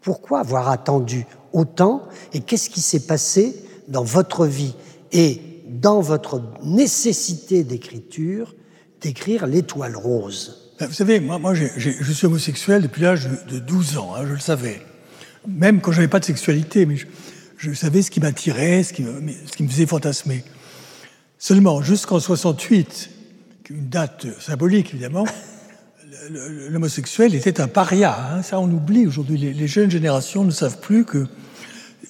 [0.00, 4.74] Pourquoi avoir attendu autant et qu'est-ce qui s'est passé dans votre vie
[5.12, 8.54] et dans votre nécessité d'écriture
[9.00, 14.14] d'écrire l'étoile rose ben, vous savez, moi, je suis homosexuel depuis l'âge de 12 ans,
[14.14, 14.82] hein, je le savais.
[15.48, 16.96] Même quand je n'avais pas de sexualité, mais
[17.56, 20.44] je, savais ce qui m'attirait, ce, qui me, faisait fantasmer.
[21.38, 23.10] Seulement, jusqu'en 68,
[23.70, 25.24] une date symbolique évidemment,
[26.68, 28.14] l'homosexuel était un paria.
[28.34, 29.38] Hein, ça, on oublie aujourd'hui.
[29.38, 31.26] Les, jeunes générations ne savent plus que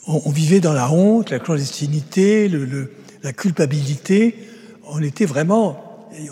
[0.09, 2.91] on, on vivait dans la honte, la clandestinité, le,
[3.27, 4.37] la culpabilité.
[4.87, 5.83] On était vraiment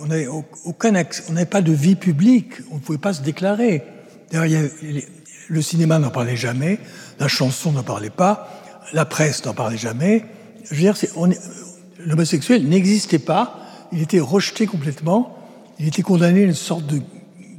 [0.01, 3.83] on n'avait pas de vie publique, on ne pouvait pas se déclarer.
[4.31, 4.71] D'ailleurs,
[5.49, 6.79] le cinéma n'en parlait jamais,
[7.19, 8.49] la chanson n'en parlait pas,
[8.95, 10.25] la presse n'en parlait jamais.
[10.71, 10.97] Je veux dire,
[11.99, 13.61] l'homosexuel n'existait pas,
[13.93, 15.37] il était rejeté complètement,
[15.79, 17.03] il était condamné à une sorte de,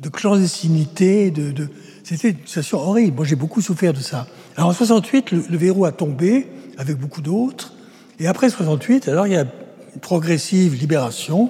[0.01, 1.69] de clandestinité, de, de
[2.03, 3.17] c'était une situation horrible.
[3.17, 4.25] Moi, j'ai beaucoup souffert de ça.
[4.55, 7.74] Alors, en 68, le, le verrou a tombé, avec beaucoup d'autres,
[8.19, 11.49] et après 68, alors il y a une progressive libération,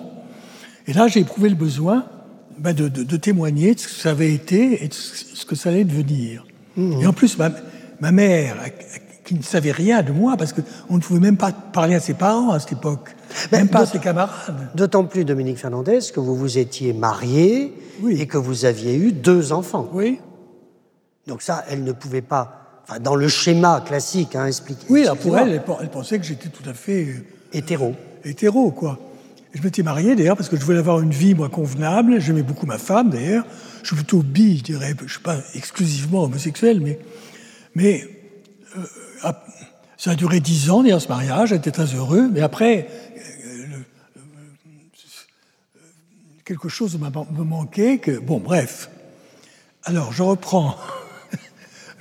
[0.87, 2.05] et là, j'ai éprouvé le besoin
[2.57, 5.55] ben, de, de, de, témoigner de ce que ça avait été et de ce que
[5.55, 6.45] ça allait devenir.
[6.77, 7.01] Mmh.
[7.01, 7.49] Et en plus, ma,
[7.99, 8.55] ma, mère,
[9.23, 12.13] qui ne savait rien de moi, parce qu'on ne pouvait même pas parler à ses
[12.13, 13.15] parents à cette époque,
[13.51, 14.69] ben, même pas à ses camarades.
[14.75, 18.21] D'autant plus, Dominique Fernandez, que vous vous étiez marié oui.
[18.21, 19.89] et que vous aviez eu deux enfants.
[19.91, 20.19] Oui.
[21.27, 24.85] Donc ça, elle ne pouvait pas, enfin, dans le schéma classique, hein, expliquer.
[24.89, 27.05] Oui, pour elle, elle, elle pensait que j'étais tout à fait...
[27.05, 27.95] Euh, hétéro.
[28.23, 28.99] Hétéro, quoi.
[29.53, 32.19] Je m'étais marié d'ailleurs parce que je voulais avoir une vie moi convenable.
[32.19, 33.45] J'aimais beaucoup ma femme d'ailleurs.
[33.81, 34.93] Je suis plutôt bi, je dirais.
[35.05, 36.99] Je suis pas exclusivement homosexuel, mais
[37.73, 38.05] mais
[38.77, 39.31] euh,
[39.97, 41.49] ça a duré dix ans d'ailleurs ce mariage.
[41.49, 42.29] J'étais très heureux.
[42.33, 42.89] Mais après,
[43.45, 43.85] euh, le,
[46.43, 47.99] quelque chose me manquait.
[47.99, 48.89] Que bon, bref.
[49.83, 50.75] Alors je reprends.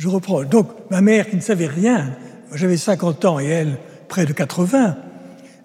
[0.04, 0.44] Je reprends.
[0.44, 2.14] Donc ma mère qui ne savait rien.
[2.52, 4.96] J'avais 50 ans et elle près de 80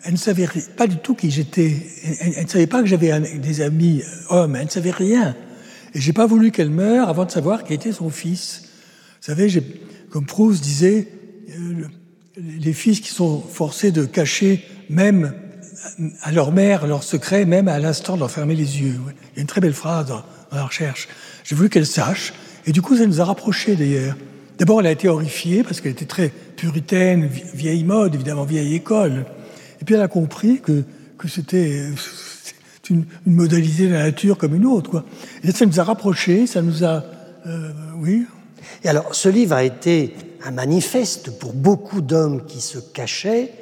[0.03, 0.47] elle ne savait
[0.77, 1.75] pas du tout qui j'étais.
[2.21, 4.55] Elle, ne savait pas que j'avais des amis euh, hommes.
[4.55, 5.35] Elle ne savait rien.
[5.93, 8.63] Et j'ai pas voulu qu'elle meure avant de savoir qui était son fils.
[9.19, 9.49] Vous savez,
[10.09, 11.07] comme Proust disait,
[11.49, 11.87] euh,
[12.37, 15.33] les fils qui sont forcés de cacher même
[16.21, 18.95] à leur mère leur secret, même à l'instant d'en fermer les yeux.
[19.33, 21.09] Il y a une très belle phrase dans la recherche.
[21.43, 22.33] J'ai voulu qu'elle sache.
[22.65, 24.15] Et du coup, ça nous a rapprochés d'ailleurs.
[24.57, 29.25] D'abord, elle a été horrifiée parce qu'elle était très puritaine, vieille mode, évidemment, vieille école.
[29.81, 30.83] Et puis elle a compris que,
[31.17, 31.85] que c'était
[32.89, 35.05] une, modalité de la nature comme une autre.
[35.43, 37.03] Et ça nous a rapprochés, ça nous a...
[37.47, 38.25] Euh, oui.
[38.83, 43.53] Et alors, ce livre a été un manifeste pour beaucoup d'hommes qui se cachaient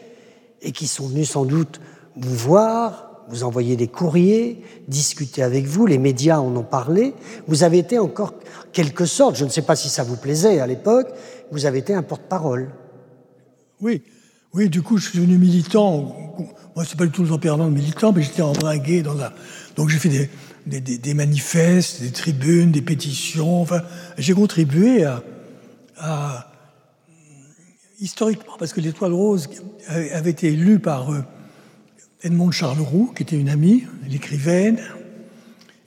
[0.62, 1.80] et qui sont venus sans doute
[2.16, 7.14] vous voir, vous envoyer des courriers, discuter avec vous, les médias en ont parlé.
[7.48, 8.34] Vous avez été encore
[8.72, 11.08] quelque sorte, je ne sais pas si ça vous plaisait à l'époque,
[11.52, 12.70] vous avez été un porte-parole.
[13.82, 14.02] Oui,
[14.54, 16.16] oui, du coup, je suis devenu militant.
[16.76, 19.34] Moi, c'est pas du tout le tempérament de militant, mais j'étais embringué dans la.
[19.76, 20.30] Donc, j'ai fait
[20.66, 23.62] des, manifestes, des tribunes, des pétitions.
[23.62, 23.82] Enfin,
[24.18, 25.06] j'ai contribué
[25.98, 26.52] à,
[28.00, 29.50] historiquement, parce que l'étoile rose
[29.88, 31.22] avait été élue par euh,
[32.24, 34.80] Edmond Charleroux, qui était une amie, l'écrivaine,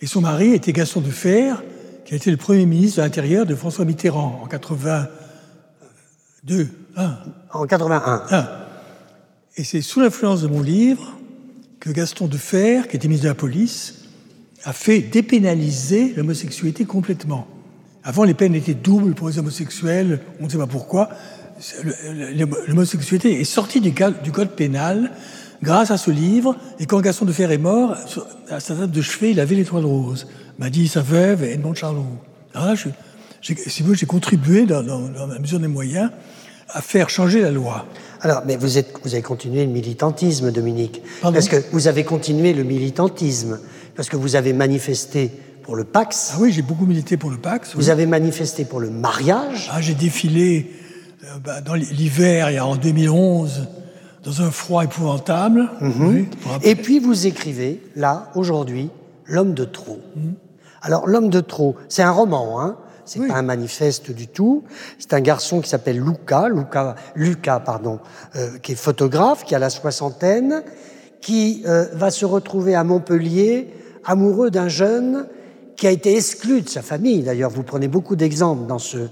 [0.01, 1.63] et son mari était Gaston de Fer,
[2.05, 6.69] qui a été le premier ministre de l'Intérieur de François Mitterrand en 82.
[7.53, 8.49] En 81.
[9.57, 11.17] Et c'est sous l'influence de mon livre
[11.81, 14.05] que Gaston de Fer, qui était ministre de la Police,
[14.65, 17.47] a fait dépénaliser l'homosexualité complètement.
[18.05, 21.11] Avant, les peines étaient doubles pour les homosexuels, on ne sait pas pourquoi.
[22.69, 25.13] L'homosexualité est sortie du code pénal
[25.63, 26.57] grâce à ce livre.
[26.79, 27.97] Et quand Gaston de Fer est mort,
[28.51, 30.27] à sa table de chevet, il avait l'étoile rose.
[30.59, 32.07] M'a dit sa veuve Edmond Charlot.
[32.55, 32.75] Alors là,
[33.43, 36.11] j'ai contribué, dans, dans, la mesure des moyens,
[36.69, 37.87] à faire changer la loi.
[38.21, 41.03] Alors, mais vous, êtes, vous avez continué le militantisme, Dominique.
[41.23, 43.59] parce que vous avez continué le militantisme,
[43.97, 45.31] parce que vous avez manifesté
[45.63, 46.33] pour le Pax.
[46.35, 47.75] Ah oui, j'ai beaucoup milité pour le Pax.
[47.75, 49.71] Vous avez manifesté pour le mariage.
[49.73, 50.71] Ah, j'ai défilé
[51.25, 53.69] euh, bah, dans l'hiver, en 2011,
[54.25, 55.69] dans un froid épouvantable.
[55.81, 56.27] Mhm.
[56.63, 58.91] Et puis vous écrivez, là, aujourd'hui,
[59.27, 60.01] L'homme de trop.
[60.17, 60.35] Mhm.
[60.83, 62.77] Alors, L'homme de trop, c'est un roman, hein
[63.11, 64.63] c'est pas un manifeste du tout.
[65.01, 67.99] C'est un garçon qui s'appelle Luca, Luca, Lucas, pardon,
[68.37, 70.63] euh, qui est photographe, qui a la soixantaine,
[71.21, 73.69] qui euh, va se retrouver à Montpellier
[74.05, 75.27] amoureux d'un jeune
[75.77, 77.23] qui a été exclu de sa famille.
[77.23, 79.09] D'ailleurs, vous prenez beaucoup d'exemples dans ce,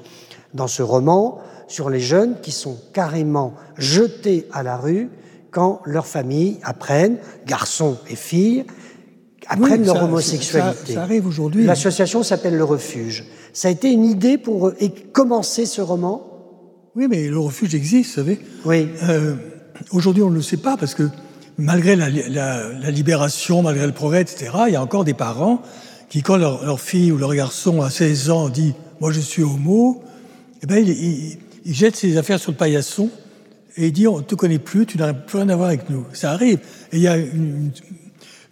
[0.54, 5.08] dans ce roman sur les jeunes qui sont carrément jetés à la rue
[5.50, 8.64] quand leurs familles apprennent, garçons et filles,
[9.46, 10.94] apprennent leur homosexualité.
[10.94, 11.64] Ça, arrive aujourd'hui.
[11.64, 13.24] L'association s'appelle Le Refuge.
[13.52, 14.72] Ça a été une idée pour
[15.12, 16.24] commencer ce roman?
[16.94, 18.40] Oui, mais le refuge existe, vous savez.
[18.64, 18.88] Oui.
[19.04, 19.34] Euh,
[19.92, 21.08] aujourd'hui, on ne le sait pas parce que
[21.56, 25.62] malgré la, la, libération, malgré le progrès, etc., il y a encore des parents
[26.08, 29.42] qui, quand leur, leur fille ou leur garçon à 16 ans dit «moi je suis
[29.42, 30.02] homo»,
[30.62, 33.10] eh ben, ils, il jette ses affaires sur le paillasson
[33.76, 35.90] et il dit on ne te connaît plus, tu n'as plus rien à voir avec
[35.90, 36.04] nous.
[36.14, 36.58] Ça arrive.
[36.92, 37.70] Et il y a une,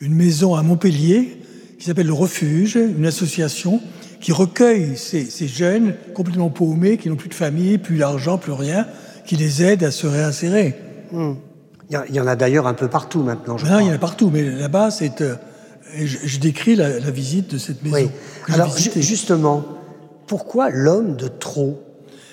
[0.00, 1.38] maison à Montpellier
[1.78, 3.80] qui s'appelle le Refuge, une association
[4.20, 8.86] qui recueille ces, jeunes complètement paumés, qui n'ont plus de famille, plus d'argent, plus rien,
[9.24, 10.74] qui les aide à se réinsérer.
[11.10, 11.34] Hmm.
[11.88, 13.56] Il y en a d'ailleurs un peu partout maintenant.
[13.56, 15.22] Je non, il y en a partout, mais là-bas, c'est.
[15.22, 15.36] Euh,
[15.94, 18.10] je, décris la, visite de cette maison.
[18.48, 18.52] Oui.
[18.52, 19.64] Alors justement,
[20.26, 21.85] pourquoi l'homme de trop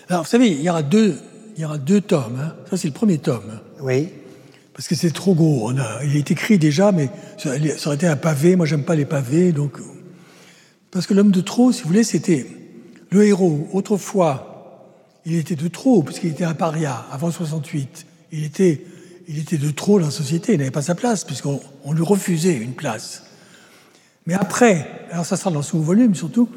[0.09, 1.17] alors, vous savez, il y aura deux,
[1.55, 2.39] il y aura deux tomes.
[2.39, 2.55] Hein.
[2.69, 3.59] Ça, c'est le premier tome.
[3.81, 4.09] Oui.
[4.73, 5.69] Parce que c'est trop gros.
[5.69, 7.51] On a, il est écrit déjà, mais ça,
[7.85, 8.55] aurait été un pavé.
[8.55, 9.77] Moi, j'aime pas les pavés, donc.
[10.91, 12.45] Parce que l'homme de trop, si vous voulez, c'était
[13.09, 13.67] le héros.
[13.71, 14.91] Autrefois,
[15.25, 18.05] il était de trop, puisqu'il était un paria avant 68.
[18.31, 18.85] Il était,
[19.27, 20.53] il était de trop dans la société.
[20.53, 23.23] Il n'avait pas sa place, puisqu'on on lui refusait une place.
[24.25, 26.49] Mais après, alors ça sera dans ce volume surtout,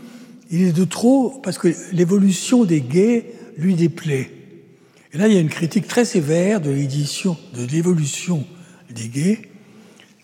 [0.50, 4.30] il est de trop parce que l'évolution des gays lui déplaît.
[5.12, 8.44] Et là, il y a une critique très sévère de l'édition, de l'évolution
[8.90, 9.42] des gays,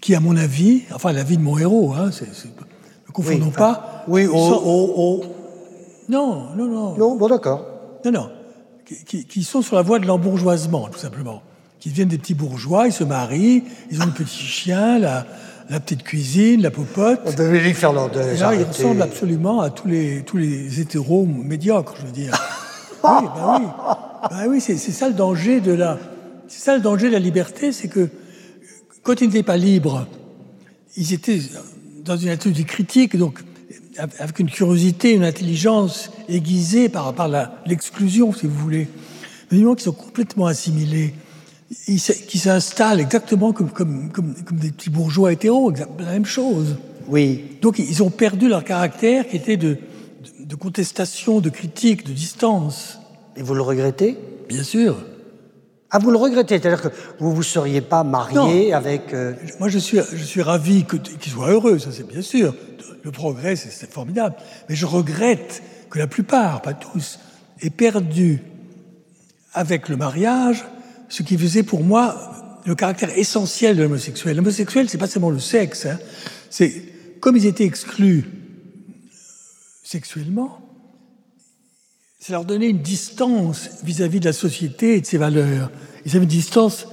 [0.01, 4.05] qui, à mon avis, enfin l'avis de mon héros, hein, ne confondons pas.
[4.09, 5.25] Oui, oh,
[6.09, 6.97] Non, non, non.
[6.97, 7.65] Non, bon, d'accord.
[8.05, 8.31] Non, non.
[9.07, 11.43] Qui, qui, sont sur la voie de l'embourgeoisement, tout simplement.
[11.79, 15.25] Qui deviennent des petits bourgeois, ils se marient, ils ont le petit chien, la,
[15.71, 17.35] la petite cuisine, la popote.
[17.37, 18.37] Dominique Fernandez.
[18.39, 22.33] Là, il ressemble absolument à tous les, tous les hétéros médiocres, je veux dire.
[23.05, 23.67] oui, ben oui.
[24.31, 25.99] Ben oui, c'est ça le danger de la,
[26.49, 28.09] c'est ça le danger de la liberté, c'est que
[29.03, 30.07] quand ils n'étaient pas libres,
[30.97, 31.41] ils étaient
[32.05, 33.41] dans une attitude critique, donc
[33.99, 38.89] avec une curiosité, une intelligence aiguisée par rapport à l'exclusion, si vous voulez.
[39.51, 41.15] Mais du moment qu'ils sont complètement assimilés,
[41.87, 46.77] qui s'installent exactement comme, comme, comme, comme, des petits bourgeois hétéros, la même chose.
[47.09, 47.45] Oui.
[47.61, 49.79] Donc ils ont perdu leur caractère qui était de,
[50.45, 52.99] de, contestation, de critique, de distance.
[53.37, 54.19] Et vous le regrettez?
[54.49, 54.97] Bien sûr.
[55.91, 59.13] Ah, vous le regrettez C'est-à-dire que vous ne vous seriez pas marié avec...
[59.13, 62.55] Euh, Moi, je suis, je suis ravi qu'il soit heureux, ça c'est bien sûr.
[63.03, 64.37] Le progrès, c'est formidable.
[64.69, 67.19] Mais je regrette que la plupart, pas tous,
[67.61, 68.43] aient perdu
[69.53, 70.65] avec le mariage
[71.09, 72.33] ce qui faisait pour moi
[72.65, 74.37] le caractère essentiel de l'homosexuel.
[74.37, 75.99] L'homosexuel, c'est pas seulement le sexe, hein.
[76.49, 76.73] c'est
[77.21, 78.42] comme ils étaient exclus
[79.93, 80.59] sexuellement,
[82.19, 85.71] ça leur donnait une distance vis-à-vis de la société et de ses valeurs.
[86.07, 86.87] Ils avaient une distance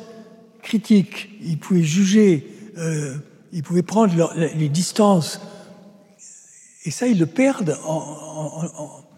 [0.62, 2.46] critique, ils pouvaient juger,
[2.78, 3.16] euh,
[3.54, 5.40] ils pouvaient prendre les distances.
[6.84, 8.66] Et ça, ils le perdent en,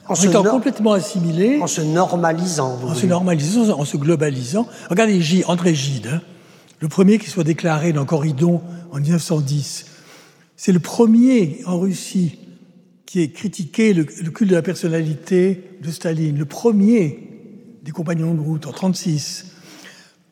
[0.07, 1.59] en, étant complètement assimilés.
[1.59, 2.79] En se normalisant.
[2.83, 4.67] en se normalisant, en se globalisant.
[4.91, 6.21] Regardez André Gide, hein,
[6.81, 9.85] le premier qui soit déclaré dans Corridon en 1910.
[10.55, 12.37] C'est le premier en Russie
[13.11, 17.19] qui ait critiqué le, culte de la personnalité de Staline, le premier
[17.83, 19.47] des compagnons de route en 1936,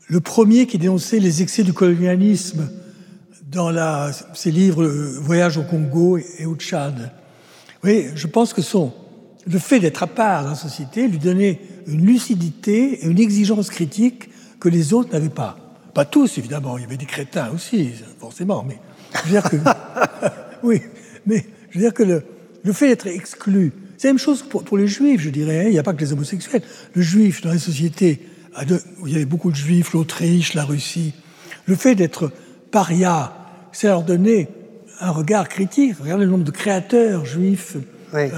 [0.07, 2.69] le premier qui dénonçait les excès du colonialisme
[3.51, 7.11] dans la, ses livres Voyage au Congo et au Tchad.
[7.83, 8.93] Oui, je pense que son,
[9.45, 13.69] le fait d'être à part dans la société lui donnait une lucidité et une exigence
[13.69, 14.29] critique
[14.61, 15.57] que les autres n'avaient pas.
[15.93, 17.89] Pas tous, évidemment, il y avait des crétins aussi,
[18.19, 18.79] forcément, mais
[19.15, 19.57] je veux dire que,
[20.63, 20.81] oui,
[21.25, 22.23] mais je veux dire que le,
[22.63, 25.62] le fait d'être exclu, c'est la même chose pour, les juifs, je dirais.
[25.62, 25.67] Hein.
[25.67, 26.62] Il n'y a pas que les homosexuels.
[26.93, 28.22] Le juif, dans les sociétés
[29.00, 31.13] où il y avait beaucoup de juifs, l'Autriche, la Russie,
[31.65, 32.32] le fait d'être
[32.72, 33.34] paria,
[33.72, 34.48] c'est leur donner
[35.00, 35.95] un regard critique.
[36.00, 37.78] Regardez le nombre de créateurs juifs
[38.13, 38.30] euh,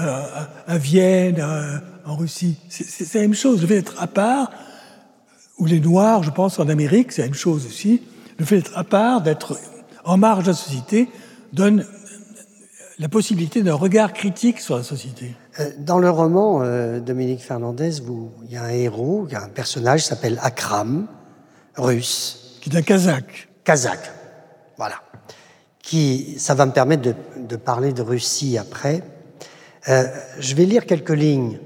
[0.66, 1.44] à, Vienne,
[2.04, 2.56] en Russie.
[2.68, 3.60] C'est la même chose.
[3.62, 4.50] Le fait d'être à part,
[5.58, 8.02] ou les Noirs, je pense, en Amérique, c'est la même chose aussi.
[8.38, 9.58] Le fait d'être à part, d'être
[10.04, 11.08] en marge de la société,
[11.52, 11.86] donne
[13.02, 15.34] la possibilité d'un regard critique sur la société.
[15.58, 19.36] Euh, dans le roman, euh, Dominique Fernandez, vous, il y a un héros, il y
[19.36, 21.08] a un personnage qui s'appelle Akram,
[21.76, 22.58] russe.
[22.60, 23.48] Qui est un kazakh.
[23.64, 24.08] Kazakh,
[24.76, 25.02] voilà.
[25.82, 29.02] Qui, ça va me permettre de, parler de Russie après.
[29.88, 30.04] Euh,
[30.38, 31.58] je vais lire quelques lignes.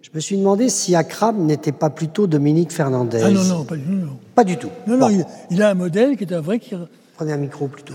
[0.00, 3.20] Je me suis demandé si Akram n'était pas plutôt Dominique Fernandez.
[3.24, 4.16] Ah non, non, pas du tout.
[4.36, 4.70] Pas du tout.
[4.86, 6.60] Non, non, il, a un modèle qui est un vrai...
[6.60, 6.76] Qui...
[7.16, 7.94] Prenez un micro plutôt.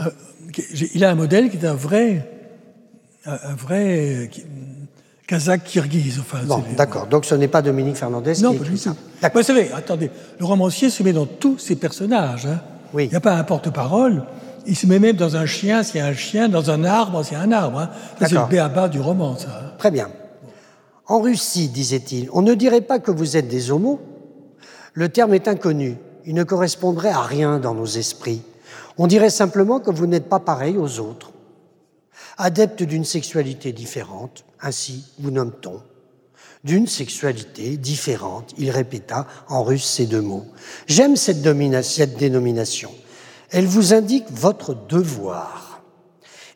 [0.94, 2.43] il a un modèle qui est un vrai
[3.26, 4.30] un, vrai
[5.28, 6.20] kazakh kirghiz.
[6.20, 7.08] Enfin, bon, d'accord.
[7.08, 8.96] Donc ce n'est pas Dominique Fernandez non, qui écrit ça.
[9.34, 12.46] Vous savez, attendez, le romancier se met dans tous ses personnages.
[12.46, 12.60] Hein.
[12.94, 13.06] Oui.
[13.06, 14.24] Il n'y a pas un porte-parole.
[14.66, 17.24] Il se met même dans un chien s'il y a un chien, dans un arbre
[17.24, 17.80] s'il y a un arbre.
[17.80, 17.90] Hein.
[18.20, 19.48] C'est le béaba du roman, ça.
[19.50, 19.72] Hein.
[19.78, 20.10] Très bien.
[21.06, 24.00] En Russie, disait-il, on ne dirait pas que vous êtes des homos.
[24.94, 25.98] Le terme est inconnu.
[26.26, 28.42] Il ne correspondrait à rien dans nos esprits.
[28.98, 31.33] On dirait simplement que vous n'êtes pas pareil aux autres
[32.38, 35.82] adepte d'une sexualité différente, ainsi vous nomme-t-on.
[36.64, 40.46] D'une sexualité différente, il répéta en russe ces deux mots.
[40.88, 41.44] J'aime cette,
[41.84, 42.92] cette dénomination.
[43.50, 45.82] Elle vous indique votre devoir.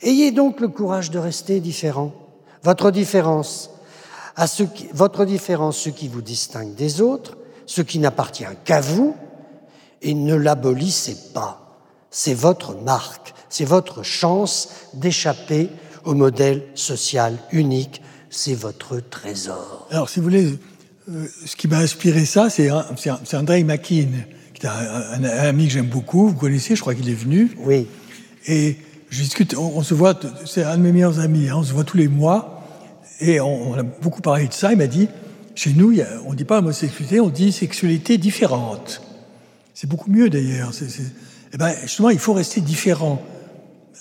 [0.02, 2.14] Ayez donc le courage de rester différent.
[2.64, 3.70] Votre différence,
[4.94, 9.16] votre différence, ce qui vous distingue des autres, ce qui n'appartient qu'à vous,
[10.02, 11.67] et ne l'abolissez pas.
[12.12, 15.70] C'est votre marque, c'est votre chance d'échapper
[16.06, 18.02] au modèle social unique.
[18.30, 19.88] C'est votre trésor.
[19.92, 20.58] Alors, si vous voulez,
[21.10, 22.70] euh, ce qui m'a inspiré ça, c'est
[23.36, 24.08] André Makin,
[24.54, 26.30] qui est un, ami que j'aime beaucoup.
[26.30, 27.56] Vous connaissez, je crois qu'il est venu.
[27.60, 27.88] Oui.
[28.48, 28.78] Et
[29.10, 31.84] je discute, on, se voit, c'est un de mes meilleurs amis, hein, on se voit
[31.84, 32.64] tous les mois.
[33.20, 34.72] Et on, a beaucoup parlé de ça.
[34.72, 35.08] Il m'a dit,
[35.56, 39.02] chez nous, on ne dit pas homosexualité, on dit sexualité différente.
[39.74, 40.72] C'est beaucoup mieux d'ailleurs.
[41.58, 43.20] Eh ben, justement, il faut rester différent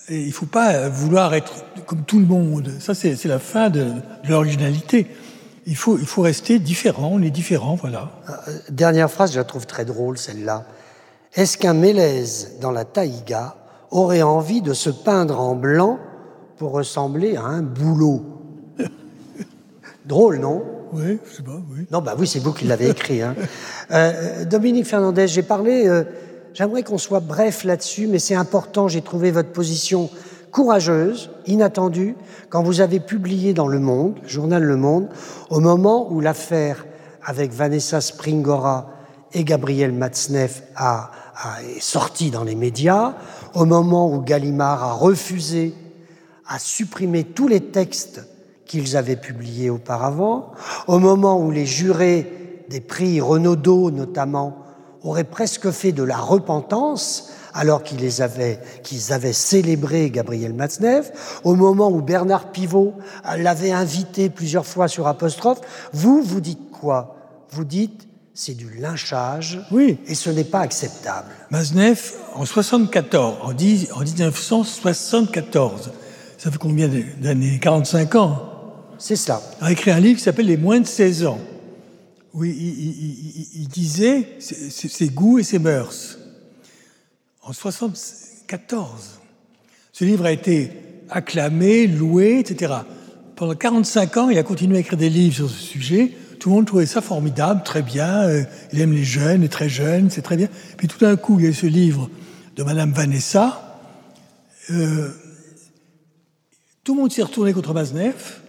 [0.08, 1.52] il ne faut pas vouloir être
[1.86, 2.70] comme tout le monde.
[2.80, 3.86] Ça, c'est la fin de,
[4.28, 5.06] l'originalité.
[5.66, 8.10] Il faut, il faut rester différent, on est différent, voilà.
[8.28, 10.64] Euh, dernière phrase, je la trouve très drôle, celle-là.
[11.34, 13.56] Est-ce qu'un Mélèze dans la taïga
[13.90, 15.98] aurait envie de se peindre en blanc
[16.56, 18.22] pour ressembler à un boulot?
[20.06, 20.62] Drôle, non?
[20.92, 21.84] Oui, je sais pas, oui.
[21.90, 23.22] Non, bah oui, c'est vous qui l'avez écrit.
[23.22, 23.34] Hein.
[23.90, 26.04] Euh, Dominique Fernandez, j'ai parlé euh,
[26.56, 30.08] J'aimerais qu'on soit bref là-dessus, mais c'est important, j'ai trouvé votre position
[30.52, 32.16] courageuse, inattendue,
[32.48, 35.10] quand vous avez publié dans Le Monde, journal Le Monde,
[35.50, 36.86] au moment où l'affaire
[37.22, 38.88] avec Vanessa Springora
[39.34, 41.10] et Gabriel Matzneff a,
[41.76, 43.16] est sortie dans les médias,
[43.52, 45.74] au moment où Gallimard a refusé,
[46.48, 48.26] a supprimé tous les textes
[48.64, 50.52] qu'ils avaient publiés auparavant,
[50.86, 54.65] au moment où les jurés des prix Renaudot notamment
[55.08, 61.54] aurait presque fait de la repentance alors qu'ils avaient, qu'ils avaient célébré Gabriel Matzneff, au
[61.54, 62.94] moment où Bernard Pivot
[63.38, 65.60] l'avait invité plusieurs fois sur apostrophe,
[65.92, 67.16] vous, vous dites quoi?
[67.50, 69.98] Vous dites c'est du lynchage oui.
[70.06, 71.28] et ce n'est pas acceptable.
[71.50, 75.92] Matzneff, en 74, en, 1974,
[76.36, 77.58] ça fait combien d'années?
[77.58, 78.52] 45 ans?
[78.98, 79.40] C'est ça.
[79.62, 81.38] a écrit un livre qui s'appelle Les moins de 16 ans,
[82.34, 86.18] où il, disait ses, goûts et ses mœurs.
[87.42, 89.20] En 1974,
[89.92, 90.70] ce livre a été
[91.08, 92.74] acclamé, loué, etc.
[93.36, 96.12] Pendant 45 ans, il a continué à écrire des livres sur ce sujet.
[96.38, 98.22] Tout le monde trouvait ça formidable, très bien.
[98.24, 100.48] Euh, il aime les jeunes, les très jeunes, c'est très bien.
[100.76, 102.10] Puis tout d'un coup, il y a ce livre
[102.56, 103.80] de Madame Vanessa.
[104.70, 105.10] Euh,
[106.84, 108.40] tout le monde s'est retourné contre Maznev.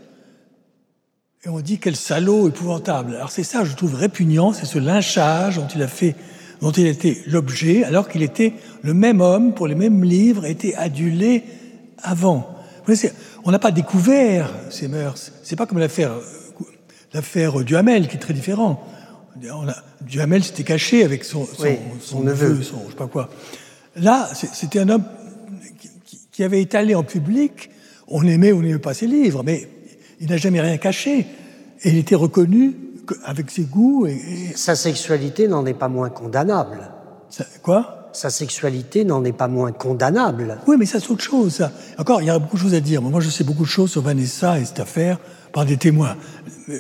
[1.47, 3.15] Et on dit quel salaud épouvantable.
[3.15, 6.13] Alors c'est ça, je trouve répugnant, c'est ce lynchage dont il a fait,
[6.59, 10.43] dont il a été l'objet, alors qu'il était le même homme pour les mêmes livres,
[10.43, 11.45] était adulé
[12.03, 12.53] avant.
[13.45, 15.31] on n'a pas découvert ces mœurs.
[15.41, 16.11] C'est pas comme l'affaire
[17.13, 18.85] l'affaire Duhamel, qui est très différent.
[20.01, 21.47] Duhamel s'était caché avec son,
[22.01, 23.29] son, neveu, son, je sais pas quoi.
[23.95, 25.05] Là, c'était un homme
[26.33, 27.69] qui, avait étalé en public,
[28.09, 29.69] on aimait ou n'aimait pas ses livres, mais
[30.19, 31.25] il n'a jamais rien caché.
[31.83, 32.75] Et il était reconnu
[33.23, 34.07] avec ses goûts.
[34.07, 34.19] Et,
[34.55, 36.91] Sa sexualité n'en est pas moins condamnable.
[37.61, 38.09] quoi?
[38.13, 40.57] Sa sexualité n'en est pas moins condamnable.
[40.65, 41.67] Oui, mais ça, c'est autre chose.
[41.99, 43.01] Encore, il y a beaucoup de choses à dire.
[43.01, 45.19] Moi, je sais beaucoup de choses sur Vanessa et cette affaire
[45.53, 46.15] par des témoins.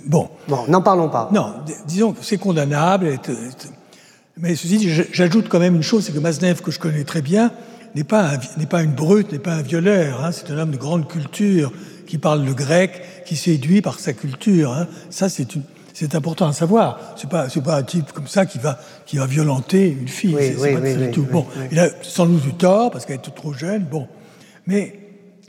[0.05, 0.29] Bon.
[0.47, 1.29] Bon, n'en parlons pas.
[1.31, 1.53] Non,
[1.85, 3.19] disons que c'est condamnable.
[4.37, 7.21] Mais ceci dit, j'ajoute quand même une chose, c'est que Maznev, que je connais très
[7.21, 7.51] bien,
[7.95, 8.33] n'est pas,
[8.69, 10.23] pas une brute, n'est pas un violeur.
[10.23, 10.31] Hein.
[10.31, 11.71] c'est un homme de grande culture
[12.07, 14.71] qui parle le grec, qui séduit par sa culture.
[14.71, 14.87] Hein.
[15.09, 15.63] Ça, c'est une,
[15.93, 16.99] c'est important à savoir.
[17.17, 20.35] C'est pas, c'est pas un type comme ça qui va, qui va violenter une fille.
[20.35, 21.23] Oui, c'est, pas oui, tout.
[21.23, 23.83] bon, il a sans doute du tort parce qu'elle est trop jeune.
[23.83, 24.07] Bon,
[24.65, 24.97] mais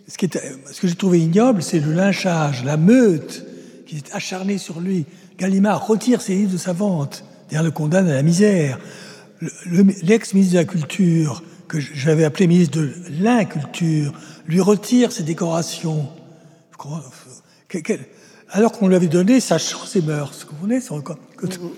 [0.08, 0.40] ce, qui est,
[0.72, 3.46] ce que j'ai trouvé ignoble, c'est le lynchage, la meute
[3.86, 5.06] qui est acharnée sur lui.
[5.38, 8.78] Gallimard retire ses livres de sa vente, d'ailleurs le condamne à la misère.
[10.02, 14.12] L'ex-ministre de la Culture, que j'avais appelé ministre de l'inculture,
[14.46, 16.08] lui retire ses décorations.
[18.50, 20.32] Alors qu'on lui avait donné sa chance et mœurs.
[20.40, 20.80] Vous comprenez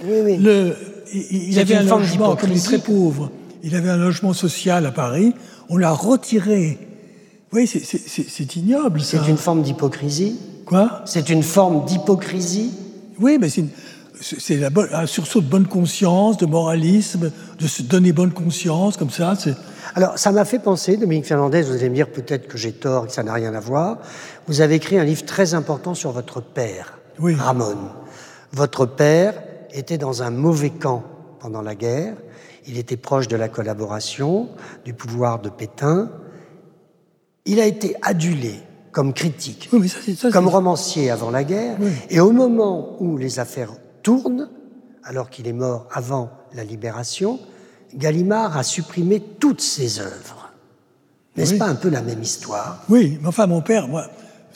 [0.05, 0.73] oui, oui.
[1.13, 3.33] Il, avait un logement, comme il est très pauvre,
[3.65, 5.35] il avait un logement social à Paris,
[5.69, 6.79] on l'a retiré
[7.53, 9.23] oui, c'est ignoble, ça.
[9.23, 11.03] C'est une forme d'hypocrisie Quoi?
[11.05, 12.71] C'est une forme d'hypocrisie
[13.19, 13.65] Oui, mais c'est
[14.93, 19.35] un sursaut de bonne conscience, de moralisme, de se donner bonne conscience, comme ça.
[19.95, 23.07] Alors, ça m'a fait penser, Dominique Fernandez, vous allez me dire peut-être que j'ai tort,
[23.07, 23.99] que ça n'a rien à voir.
[24.47, 27.35] Vous avez écrit un livre très important sur votre père, oui.
[27.35, 27.77] Ramon.
[28.53, 29.35] Votre père
[29.73, 31.05] était dans un mauvais camp
[31.39, 32.15] pendant la guerre.
[32.67, 34.49] Il était proche de la collaboration,
[34.85, 36.11] du pouvoir de Pétain
[37.51, 38.55] il a été adulé
[38.93, 39.71] comme critique,
[40.33, 41.77] comme romancier avant la guerre,
[42.09, 43.73] et au moment où les affaires
[44.03, 44.51] tournent,
[45.05, 47.39] alors qu'il est mort avant la libération,
[47.95, 50.53] Gallimard a supprimé toutes ses œuvres.
[51.37, 52.85] N'est-ce pas un peu la même histoire?
[52.89, 54.07] Oui, mais enfin, mon père, moi,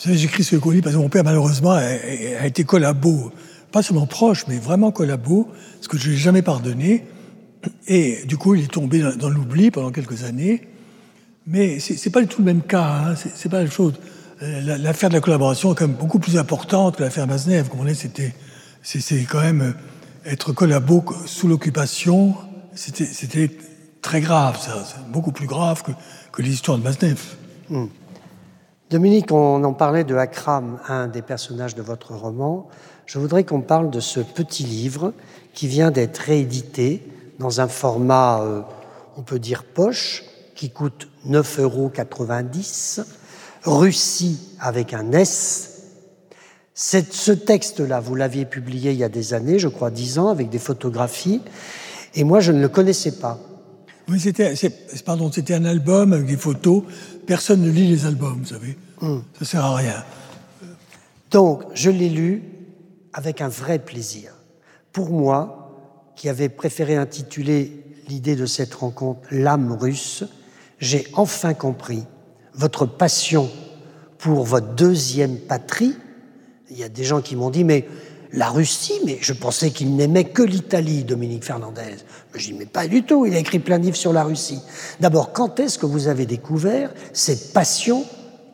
[0.05, 3.33] j'écris ce colis parce que mon père, malheureusement, a, été collabo,
[3.73, 5.49] pas seulement proche, mais vraiment collabo,
[5.81, 7.07] ce que je n'ai jamais pardonné.
[7.87, 10.69] Et du coup, il est tombé dans l'oubli pendant quelques années.
[11.47, 13.15] Mais ce n'est pas du tout le même cas, hein.
[13.17, 13.95] c'est pas la chose.
[14.43, 17.65] Euh, l'affaire de la collaboration est quand même beaucoup plus importante que l'affaire Maznev.
[17.65, 18.35] Vous comprenez, c'était,
[18.83, 22.35] c'est quand même euh, être collabo sous l'occupation,
[22.75, 23.51] c'était
[24.03, 25.93] très grave, ça, beaucoup plus grave que,
[26.33, 27.21] que l'histoire de Maznev.
[27.69, 27.87] Hmm.
[28.91, 32.69] Dominique, on en parlait de Akram, un des personnages de votre roman.
[33.07, 35.13] Je voudrais qu'on parle de ce petit livre
[35.55, 37.07] qui vient d'être réédité
[37.39, 38.61] dans un format, euh,
[39.17, 43.81] on peut dire, poche, qui coûte 9,90 euros.
[43.81, 45.71] Russie avec un S.
[46.75, 50.51] ce texte-là, vous l'aviez publié il y a des années, je crois dix ans, avec
[50.51, 51.41] des photographies,
[52.15, 53.39] et moi je ne le connaissais pas.
[54.09, 54.55] Oui, c'était,
[55.05, 56.83] pardon, c'était un album avec des photos.
[57.27, 58.77] Personne ne lit les albums, vous savez.
[59.01, 59.21] Hmm.
[59.39, 60.05] Ça sert à rien.
[61.31, 62.43] Donc, je l'ai lu
[63.15, 64.33] avec un vrai plaisir.
[64.93, 70.25] Pour moi, qui avait préféré intituler l'idée de cette rencontre L'âme russe,
[70.79, 72.05] j'ai enfin compris
[72.55, 73.51] votre passion
[74.19, 75.95] pour votre deuxième patrie.
[76.71, 77.87] Il y a des gens qui m'ont dit, mais
[78.35, 81.97] la Russie, mais je pensais qu'il n'aimait que l'Italie, Dominique Fernandez.
[82.33, 84.25] Mais je dis, mais pas du tout, il a écrit plein de livres sur la
[84.25, 84.61] Russie.
[85.01, 88.05] D'abord, quand est-ce que vous avez découvert cette passion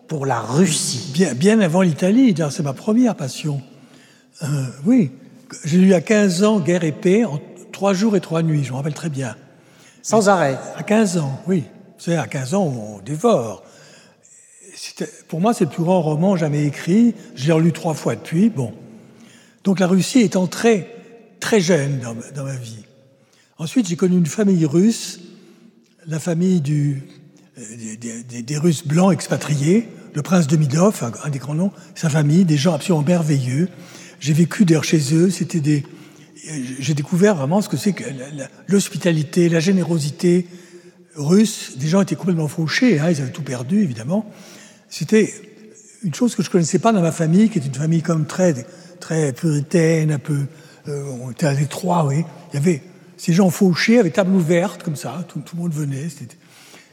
[0.06, 1.10] pour la Russie?
[1.14, 3.62] Bien, bien avant l'Italie, c'est ma première passion.
[4.42, 4.46] Euh,
[4.84, 5.10] oui,
[5.64, 7.40] j'ai lu à 15 ans Guerre et paix, en
[7.72, 9.34] trois jours et trois nuits, je me rappelle très bien.
[10.02, 11.64] Sans arrêt À 15 ans, oui.
[11.98, 13.62] C'est à 15 ans, on dévore.
[15.28, 17.14] Pour moi, c'est le plus grand roman jamais écrit.
[17.34, 18.48] Je l'ai relu trois fois depuis.
[18.48, 18.72] Bon.
[19.64, 20.88] Donc la Russie est entrée
[21.40, 22.84] très jeune dans, ma vie.
[23.58, 25.20] Ensuite, j'ai connu une famille russe,
[26.06, 26.96] la famille des,
[28.56, 32.74] Russes blancs expatriés, le prince Demidov, un, un des grands noms, sa famille, des gens
[32.74, 33.68] absolument merveilleux.
[34.18, 35.84] J'ai vécu d'ailleurs chez eux, c'était des,
[36.78, 38.04] j'ai découvert vraiment ce que c'est que
[38.66, 40.46] l'hospitalité, la générosité
[41.14, 41.76] russe.
[41.76, 44.30] Des gens étaient complètement fauchés, hein, ils avaient tout perdu évidemment.
[44.88, 45.32] C'était
[46.02, 48.54] une chose que je connaissais pas dans ma famille, qui est une famille comme très
[49.00, 50.46] très puritaine, un peu.
[50.88, 52.24] Euh, on était à l'étroit, oui.
[52.52, 52.82] Il y avait
[53.16, 56.08] ces gens fauchés avec table ouverte comme ça, tout, tout le monde venait.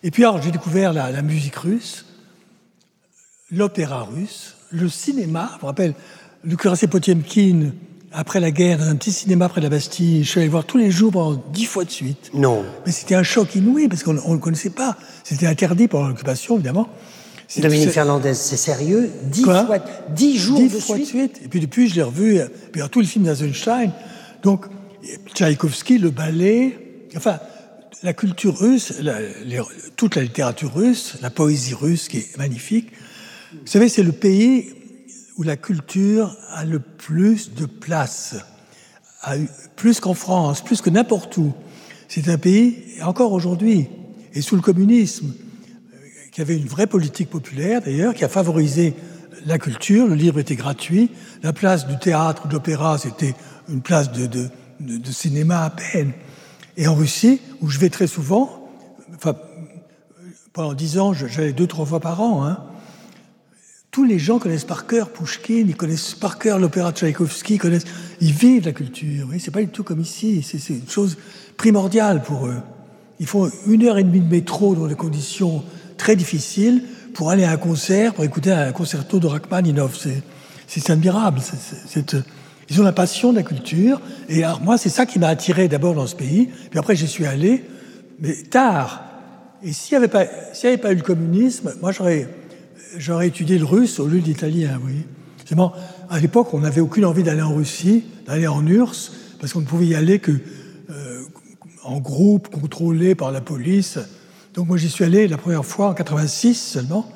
[0.03, 2.05] Et puis alors j'ai découvert la, la, musique russe,
[3.51, 5.51] l'opéra russe, le cinéma.
[5.55, 5.93] Je me rappelle,
[6.43, 7.71] Lucrezia Potiemkin
[8.11, 10.23] après la guerre, dans un petit cinéma près de la Bastille.
[10.23, 12.31] Je suis allé voir tous les jours pendant dix fois de suite.
[12.33, 12.63] Non.
[12.85, 14.97] Mais c'était un choc inouï, parce qu'on ne le connaissait pas.
[15.23, 16.89] C'était interdit pendant l'occupation, évidemment.
[17.57, 19.09] Dominique Fernandez, c'est sérieux?
[19.23, 19.79] Dix fois,
[20.09, 21.13] dix jours dix de fois suite.
[21.13, 21.41] de suite?
[21.43, 22.39] Et puis depuis, je l'ai revu,
[22.71, 23.91] puis dans tous les films d'Eisenstein.
[24.43, 24.65] Donc,
[25.33, 26.77] Tchaïkovski, le ballet,
[27.15, 27.39] enfin,
[28.03, 29.61] la culture russe, la, les,
[29.95, 32.91] toute la littérature russe, la poésie russe qui est magnifique.
[33.53, 34.73] Vous savez, c'est le pays
[35.37, 38.35] où la culture a le plus de place,
[39.21, 41.53] a eu, plus qu'en France, plus que n'importe où.
[42.07, 43.87] C'est un pays, encore aujourd'hui,
[44.33, 45.33] et sous le communisme,
[46.37, 48.93] qui avait une vraie politique populaire d'ailleurs, qui a favorisé
[49.47, 51.09] la culture, le livre était gratuit,
[51.41, 53.33] la place du théâtre, de l'opéra, c'était
[53.67, 54.47] une place de,
[55.09, 56.11] cinéma à peine.
[56.77, 58.69] Et en Russie, où je vais très souvent,
[59.15, 59.33] enfin,
[60.53, 62.59] pendant dix ans, j'allais deux, trois fois par an, hein,
[63.89, 67.79] tous les gens connaissent par cœur Pouchkine, ils connaissent par cœur l'opéra Tchaïkovski, ils,
[68.21, 69.25] ils vivent la culture.
[69.31, 71.17] Oui, c'est pas du tout comme ici, c'est une chose
[71.57, 72.61] primordiale pour eux.
[73.19, 75.63] Ils font une heure et demie de métro dans des conditions
[75.97, 76.83] très difficiles
[77.13, 79.97] pour aller à un concert, pour écouter un concerto de Rachmaninov.
[80.67, 81.41] C'est admirable.
[82.69, 84.01] Ils ont la passion de la culture.
[84.29, 86.49] Et moi, c'est ça qui m'a attiré d'abord dans ce pays.
[86.69, 87.63] Puis après, j'y suis allé,
[88.19, 89.03] mais tard.
[89.63, 94.19] Et s'il n'y avait, pas eu le communisme, moi, j'aurais étudié le russe au lieu
[94.19, 95.05] de l'italien, oui.
[95.45, 95.71] Seulement,
[96.09, 99.65] à l'époque, on n'avait aucune envie d'aller en Russie, d'aller en URSS, parce qu'on ne
[99.65, 100.33] pouvait y aller que
[100.89, 101.21] euh,
[101.85, 103.97] en groupe, contrôlé par la police.
[104.57, 107.07] Donc moi, j'y suis allé la première fois en 86 seulement,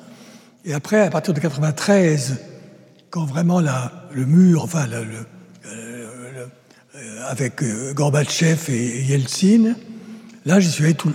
[0.64, 2.36] et après, à partir de 93,
[3.10, 5.16] quand vraiment la, le mur, enfin, le, le,
[5.66, 6.06] euh,
[6.94, 9.74] le, avec euh, Gorbatchev et Yeltsin,
[10.46, 11.12] là, j'y suis allé tout,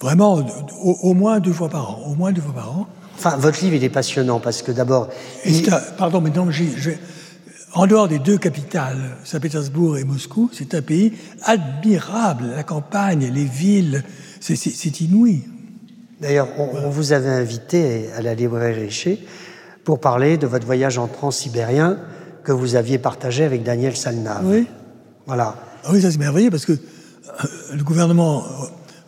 [0.00, 0.38] vraiment
[0.82, 2.88] au, au moins deux fois par an, au moins deux fois par an.
[3.18, 5.10] Enfin, votre livre, il est passionnant parce que d'abord.
[5.44, 5.62] Il...
[5.98, 6.98] Pardon, mais non, j'ai.
[7.74, 11.12] En dehors des deux capitales, Saint-Pétersbourg et Moscou, c'est un pays
[11.42, 12.46] admirable.
[12.56, 14.04] La campagne, les villes,
[14.40, 15.42] c'est inouï.
[16.20, 19.26] D'ailleurs, on, on, vous avait invité à la librairie Richer
[19.84, 21.98] pour parler de votre voyage en transsibérien
[22.42, 24.44] que vous aviez partagé avec Daniel Salnav.
[24.44, 24.66] Oui.
[25.26, 25.56] Voilà.
[25.84, 28.44] Ah oui, ça c'est merveilleux parce que euh, le gouvernement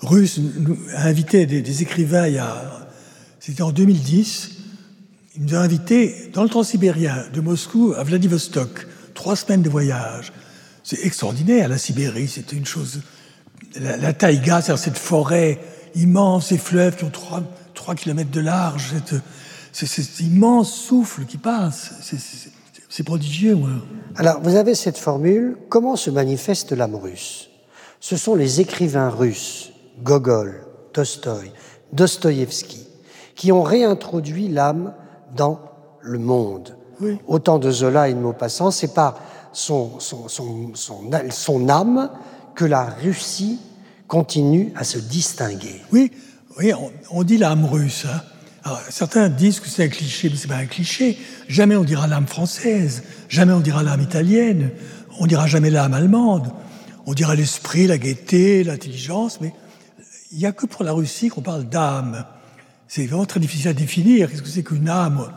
[0.02, 0.40] russe
[0.94, 2.78] a invité des, des écrivains il y a
[3.48, 4.50] c'était en 2010.
[5.36, 10.34] Il nous a invités dans le transsibérien, de Moscou à Vladivostok, trois semaines de voyage.
[10.84, 13.00] C'est extraordinaire, la Sibérie, c'était une chose.
[13.80, 15.60] La, la taïga, c'est cette forêt
[15.94, 17.42] immense, ces fleuves qui ont 3,
[17.74, 18.94] 3 km de large,
[19.72, 21.92] cet immense souffle qui passe.
[22.88, 23.54] C'est prodigieux.
[23.54, 23.70] Ouais.
[24.16, 27.50] Alors, vous avez cette formule comment se manifeste l'âme russe?
[28.00, 29.72] Ce sont les écrivains russes,
[30.02, 31.52] Gogol, Tolstoï,
[31.92, 32.86] Dostoïevski,
[33.34, 34.94] qui ont réintroduit l'âme
[35.36, 35.60] dans
[36.00, 36.76] le monde.
[37.00, 37.18] Oui.
[37.26, 39.20] Autant de Zola et de Maupassant, c'est par
[39.52, 42.10] son, son, son, son, son âme
[42.54, 43.60] que la Russie
[44.08, 45.80] continue à se distinguer.
[45.92, 46.10] Oui,
[46.58, 46.72] oui
[47.10, 48.06] on, dit l'âme russe.
[48.64, 48.72] Hein.
[48.90, 51.16] Certains disent que c'est un cliché, mais c'est pas un cliché.
[51.46, 54.70] Jamais on dira l'âme française, jamais on dira l'âme italienne,
[55.20, 56.50] on dira jamais l'âme allemande.
[57.06, 59.52] On dira l'esprit, la gaieté, l'intelligence, mais
[60.32, 62.26] il n'y a que pour la Russie qu'on parle d'âme
[62.88, 64.30] c'est vraiment très difficile à définir.
[64.30, 65.30] Qu'est-ce que c'est qu'une âme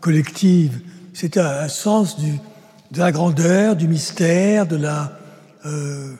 [0.00, 0.80] collective?
[1.14, 5.18] C'est un, sens de la grandeur, du mystère, de la.
[5.64, 6.14] Euh,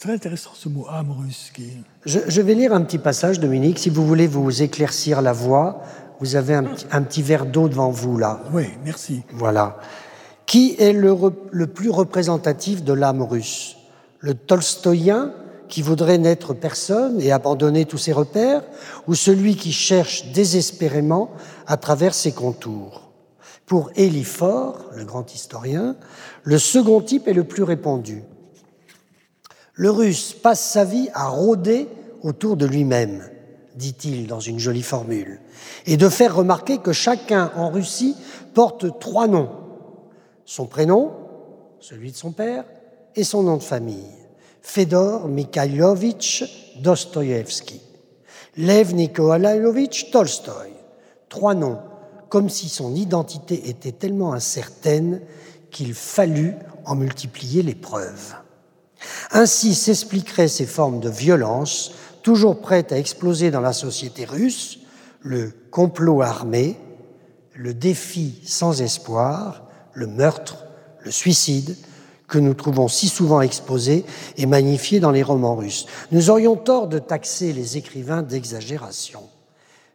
[0.00, 1.52] très intéressant ce mot âme russe.
[1.54, 1.72] Qui...
[2.06, 3.78] Je, je, vais lire un petit passage, Dominique.
[3.78, 5.82] Si vous voulez vous éclaircir la voix,
[6.20, 8.40] vous avez un, petit, un petit verre d'eau devant vous là.
[8.52, 9.22] Oui, merci.
[9.34, 9.76] Voilà.
[10.46, 11.14] Qui est le,
[11.50, 13.76] le plus représentatif de l'âme russe?
[14.20, 15.32] Le Tolstoïen
[15.68, 18.62] qui voudrait n'être personne et abandonner tous ses repères,
[19.06, 21.30] ou celui qui cherche désespérément
[21.68, 23.12] à travers ses contours?
[23.66, 25.94] Pour Élie Faure, le grand historien,
[26.42, 28.24] le second type est le plus répandu.
[29.80, 31.88] Le russe passe sa vie à rôder
[32.20, 33.22] autour de lui-même,
[33.76, 35.40] dit-il dans une jolie formule,
[35.86, 38.14] et de faire remarquer que chacun en Russie
[38.52, 39.48] porte trois noms.
[40.44, 41.12] Son prénom,
[41.78, 42.66] celui de son père,
[43.16, 44.12] et son nom de famille.
[44.60, 47.80] Fedor Mikhailovitch Dostoïevski.
[48.58, 50.74] Lev Nikolaevich Tolstoï.
[51.30, 51.78] Trois noms,
[52.28, 55.22] comme si son identité était tellement incertaine
[55.70, 56.54] qu'il fallut
[56.84, 58.34] en multiplier les preuves.
[59.30, 61.92] Ainsi s'expliqueraient ces formes de violence,
[62.22, 64.78] toujours prêtes à exploser dans la société russe,
[65.20, 66.78] le complot armé,
[67.54, 70.64] le défi sans espoir, le meurtre,
[71.00, 71.76] le suicide,
[72.28, 74.04] que nous trouvons si souvent exposés
[74.36, 75.86] et magnifiés dans les romans russes.
[76.12, 79.22] Nous aurions tort de taxer les écrivains d'exagération.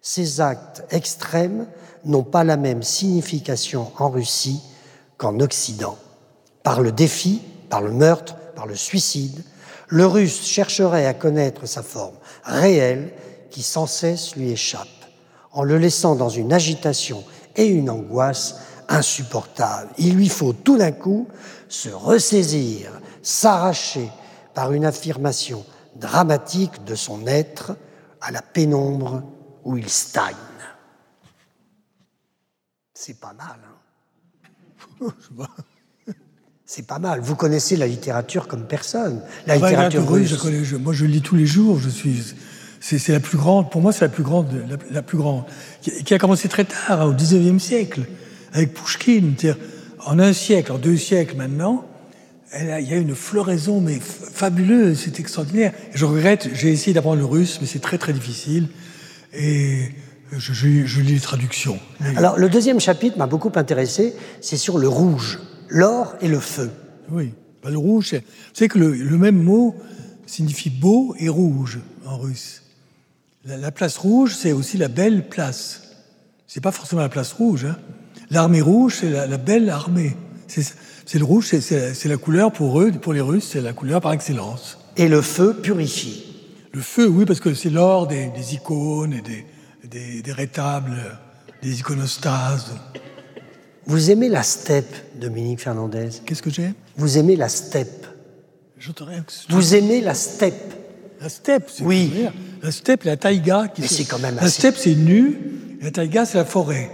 [0.01, 1.66] Ces actes extrêmes
[2.03, 4.62] n'ont pas la même signification en Russie
[5.18, 5.97] qu'en Occident.
[6.62, 9.43] Par le défi, par le meurtre, par le suicide,
[9.88, 13.14] le russe chercherait à connaître sa forme réelle
[13.51, 14.88] qui sans cesse lui échappe,
[15.51, 17.24] en le laissant dans une agitation
[17.56, 18.56] et une angoisse
[18.89, 19.91] insupportables.
[19.97, 21.28] Il lui faut tout d'un coup
[21.70, 22.91] se ressaisir,
[23.22, 24.10] s'arracher
[24.53, 27.76] par une affirmation dramatique de son être
[28.22, 29.24] à la pénombre
[29.64, 30.36] où il stagne.
[32.93, 33.60] C'est pas mal.
[35.01, 35.14] Hein
[36.68, 37.20] C'est pas mal.
[37.20, 39.22] Vous connaissez la littérature comme personne.
[39.45, 40.30] La littérature russe.
[40.30, 41.80] Je connais, moi, je lis tous les jours.
[41.80, 42.34] Je suis.
[42.80, 43.72] C'est la plus grande.
[43.72, 44.47] Pour moi, c'est la plus grande,
[44.91, 45.43] la, plus grande,
[45.82, 48.01] qui, a commencé très tard, hein, au XIXe siècle,
[48.53, 49.36] avec Pouchkine.
[50.05, 51.84] En un siècle, en deux siècles maintenant,
[52.59, 55.74] il y a une floraison mais fabuleuse, c'est extraordinaire.
[55.93, 58.68] je regrette, j'ai essayé d'apprendre le russe, mais c'est très très difficile.
[59.34, 59.89] Et
[60.32, 61.80] je, je, lis les traductions.
[62.16, 65.39] Alors, le deuxième chapitre m'a beaucoup intéressé, c'est sur le rouge,
[65.70, 66.72] l'or et le feu.
[67.09, 68.16] Oui, bah, le rouge,
[68.53, 69.76] c'est que le, même mot
[70.26, 72.63] signifie beau et rouge en russe.
[73.45, 75.84] La, place rouge, c'est aussi la belle place.
[76.47, 77.66] C'est pas forcément la place rouge.
[77.66, 77.78] Hein.
[78.32, 80.16] L'armée rouge, c'est la, belle armée.
[80.47, 84.13] C'est le rouge, c'est la couleur pour eux, pour les Russes, c'est la couleur par
[84.13, 84.80] excellence.
[84.97, 86.24] Et le feu purifie.
[86.72, 89.45] Le feu, oui, parce que c'est l'or des, icônes et des,
[89.88, 90.97] des, des, rétables,
[91.61, 92.74] des iconostases.
[93.88, 96.09] Vous aimez la steppe, Dominique Fernandez?
[96.25, 96.73] Qu'est-ce que j'ai?
[96.97, 98.05] Vous aimez la steppe?
[98.99, 99.25] rien.
[99.49, 100.73] Vous aimez la steppe?
[101.21, 102.11] La steppe, c'est Oui.
[102.61, 103.67] La steppe, la taïga.
[103.67, 105.38] Qui Mais c'est quand même La steppe, c'est nu,
[105.81, 106.91] la taïga, c'est la forêt.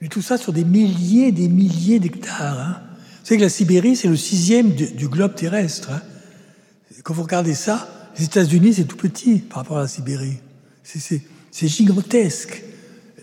[0.00, 2.60] Mais tout ça sur des milliers et des milliers d'hectares.
[2.60, 2.76] Hein.
[3.20, 5.90] Vous savez que la Sibérie, c'est le sixième du, globe terrestre.
[5.92, 6.02] Hein.
[7.04, 7.88] Quand vous regardez ça,
[8.18, 10.38] les États-Unis, c'est tout petit par rapport à la Sibérie.
[10.82, 12.62] C'est gigantesque.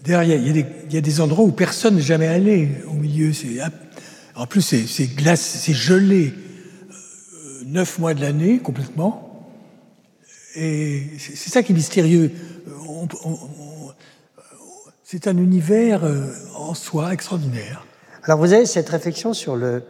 [0.03, 3.31] D'ailleurs, il y, a des endroits où personne n'est jamais allé au milieu.
[4.35, 9.25] En plus, c'est glace, c'est gelé euh, neuf mois de l'année complètement.
[10.55, 12.31] Et c'est ça qui est mystérieux.
[12.87, 13.07] on,
[15.11, 17.83] c'est un univers euh, en soi extraordinaire.
[18.21, 19.81] Alors vous avez cette réflexion sur le,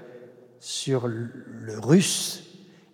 [0.62, 2.46] sur le russe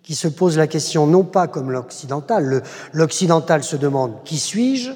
[0.02, 2.64] qui se pose la question non pas comme l'occidental.
[2.92, 4.90] L'occidental se demande qui suis-je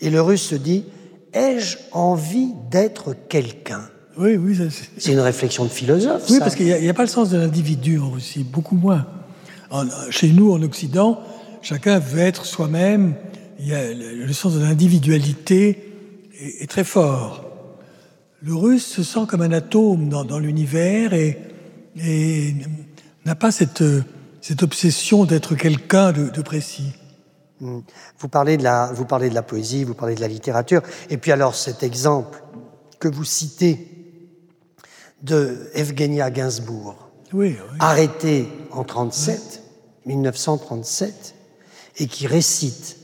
[0.00, 0.86] et le russe se dit
[1.32, 3.82] ai-je envie d'être quelqu'un?
[4.18, 4.58] Oui, oui.
[4.98, 6.24] C'est une réflexion de philosophe.
[6.28, 9.06] Oui, parce qu'il n'y a, pas le sens de l'individu en Russie, beaucoup moins.
[10.10, 11.20] chez nous, en Occident,
[11.62, 13.14] chacun veut être soi-même.
[13.58, 15.92] Il y a le sens de l'individualité
[16.60, 17.44] est, très fort.
[18.42, 21.38] Le russe se sent comme un atome dans, l'univers et,
[23.24, 23.84] n'a pas cette,
[24.40, 26.92] cette obsession d'être quelqu'un de, précis.
[27.62, 27.80] Hmm.
[28.18, 31.16] Vous parlez, de la, vous parlez de la poésie, vous parlez de la littérature, et
[31.16, 32.42] puis alors cet exemple
[32.98, 33.88] que vous citez
[35.22, 39.62] de Evgenia Gainsbourg, oui, arrêté en 37,
[40.06, 41.36] 1937,
[41.98, 42.98] et qui récite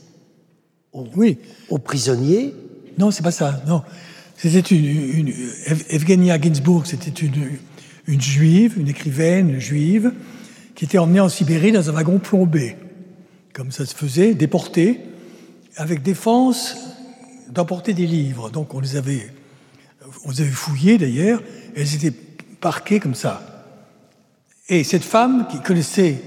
[0.91, 2.53] aux prisonniers
[2.99, 3.61] non, c'est pas ça.
[3.65, 3.81] Non,
[4.35, 5.31] c'était une,
[5.89, 7.57] Evgenia Ginsburg, c'était une,
[8.07, 10.11] une juive, une écrivaine juive,
[10.75, 12.75] qui était emmenée en Sibérie dans un wagon plombé,
[13.59, 15.01] comme ça se faisait, déportée,
[15.75, 16.77] avec défense
[17.49, 18.49] d'emporter des livres.
[18.49, 19.33] Donc on les avait,
[20.23, 21.43] on les avait fouillés d'ailleurs,
[21.75, 22.17] elles étaient
[22.61, 23.65] parquées comme ça.
[24.69, 26.21] Et cette femme qui connaissait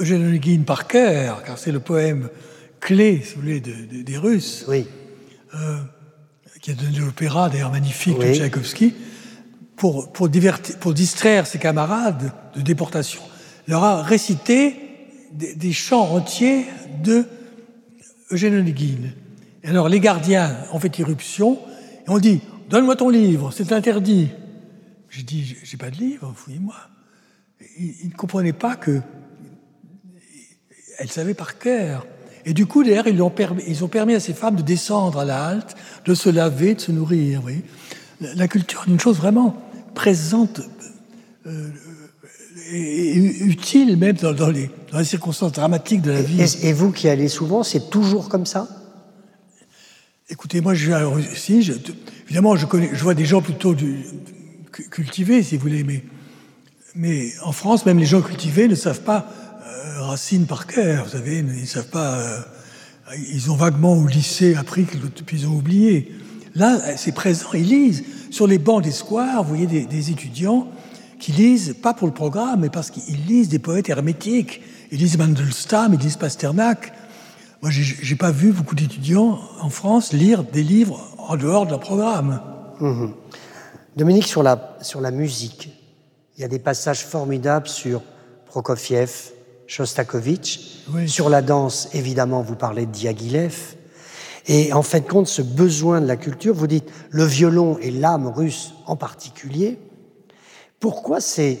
[0.00, 2.28] Eugène Onegin par cœur, car c'est le poème
[2.80, 4.84] clé, si vous voulez, des Russes, oui.
[5.54, 5.78] Euh,
[6.60, 8.92] qui a donné l'opéra d'ailleurs magnifique de Tchaïkovski,
[9.76, 13.22] pour, pour, divertir, pour distraire ses camarades de déportation,
[13.68, 14.91] leur a récité
[15.32, 16.66] des, chants entiers
[17.02, 17.24] de
[18.30, 18.72] Eugène.
[19.64, 21.58] Et alors les gardiens ont fait irruption
[22.06, 24.28] et ont dit Donne-moi ton livre, c'est interdit.
[25.10, 26.76] J'ai dit J'ai pas de livre, fouillez-moi.
[27.78, 29.00] Ils ne comprenaient pas que.
[30.98, 32.06] Elle savait par cœur
[32.44, 35.76] et du coup, d'ailleurs, ils, ont permis, à ces femmes de descendre à la halte,
[36.04, 37.42] de se laver, de se nourrir.
[38.20, 39.56] La, culture est une chose vraiment
[39.94, 40.60] présente
[41.46, 41.70] euh,
[42.72, 46.42] et, utile même dans, les, dans, les, circonstances dramatiques de la vie.
[46.62, 48.68] Et, vous qui allez souvent, c'est toujours comme ça?
[50.28, 51.70] Écoutez, moi, je viens Russie.
[52.26, 53.98] évidemment, je, connais, je vois des gens plutôt du,
[54.90, 56.02] cultivés, si vous voulez, mais,
[56.94, 59.26] mais en France, même les gens cultivés ne savent pas
[59.66, 62.18] euh, Racine par cœur, vous savez, ils savent pas.
[62.18, 62.40] Euh,
[63.30, 64.84] ils ont vaguement au lycée appris,
[65.26, 66.12] puis ils ont oublié.
[66.54, 68.04] Là, c'est présent, ils lisent.
[68.30, 70.66] Sur les bancs des squares, vous voyez des, des étudiants
[71.22, 74.60] qui lisent, pas pour le programme, mais parce qu'ils lisent des poètes hermétiques.
[74.90, 76.92] Ils lisent Mandelstam, ils lisent Pasternak.
[77.62, 81.78] Moi, j'ai pas vu beaucoup d'étudiants en France lire des livres en dehors de leur
[81.78, 82.42] programme.
[82.80, 83.12] Mhm.
[83.96, 85.70] Dominique, sur la, sur la musique,
[86.36, 88.02] il y a des passages formidables sur
[88.46, 89.30] Prokofiev,
[89.68, 90.80] Shostakovich.
[91.06, 93.76] Sur la danse, évidemment, vous parlez de Diaghilev.
[94.48, 98.26] Et en fait, compte, ce besoin de la culture, vous dites le violon et l'âme
[98.26, 99.78] russe en particulier.
[100.82, 101.60] Pourquoi c'est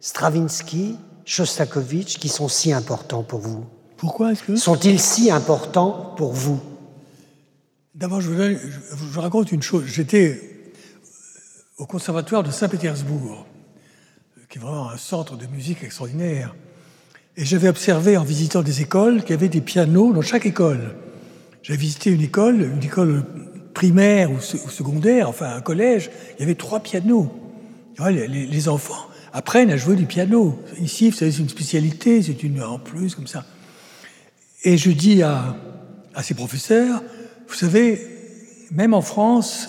[0.00, 0.96] Stravinsky,
[1.26, 3.66] Shostakovich qui sont si importants pour vous?
[3.98, 6.58] Pourquoi est-ce que Sont-ils si importants pour vous?
[7.94, 9.84] D'abord, je, je, vous raconte une chose.
[9.86, 10.40] J'étais
[11.76, 13.44] au conservatoire de Saint-Pétersbourg,
[14.48, 16.56] qui est vraiment un centre de musique extraordinaire.
[17.36, 20.96] Et j'avais observé en visitant des écoles qu'il y avait des pianos dans chaque école.
[21.62, 23.24] J'avais visité une école, une école
[23.74, 27.30] primaire ou, secondaire, enfin un collège, il y avait trois pianos.
[27.98, 30.62] Les, enfants apprennent à jouer du piano.
[30.80, 33.44] Ici, c'est une spécialité, c'est une en plus, comme ça.
[34.62, 35.56] Et je dis à,
[36.14, 37.02] à ces professeurs,
[37.48, 38.06] vous savez,
[38.70, 39.68] même en France,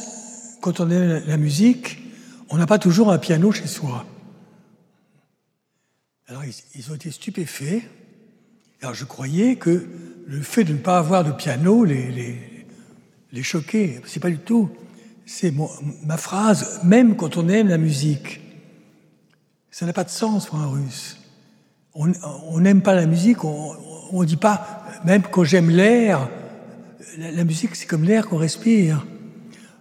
[0.62, 2.00] quand on aime la musique,
[2.50, 4.06] on n'a pas toujours un piano chez soi.
[6.28, 6.44] Alors
[6.76, 7.82] ils, ont été stupéfaits.
[8.82, 9.88] Alors je croyais que
[10.28, 12.38] le fait de ne pas avoir de piano les, les,
[13.32, 14.02] les choquait.
[14.06, 14.70] C'est pas du tout.
[15.32, 15.54] C'est
[16.08, 18.42] ma phrase, même quand on aime la musique,
[19.70, 21.18] ça n'a pas de sens pour un russe.
[21.94, 23.76] On n'aime pas la musique, on
[24.12, 26.28] ne dit pas même quand j'aime l'air,
[27.20, 29.06] la, musique, c'est comme l'air qu'on respire.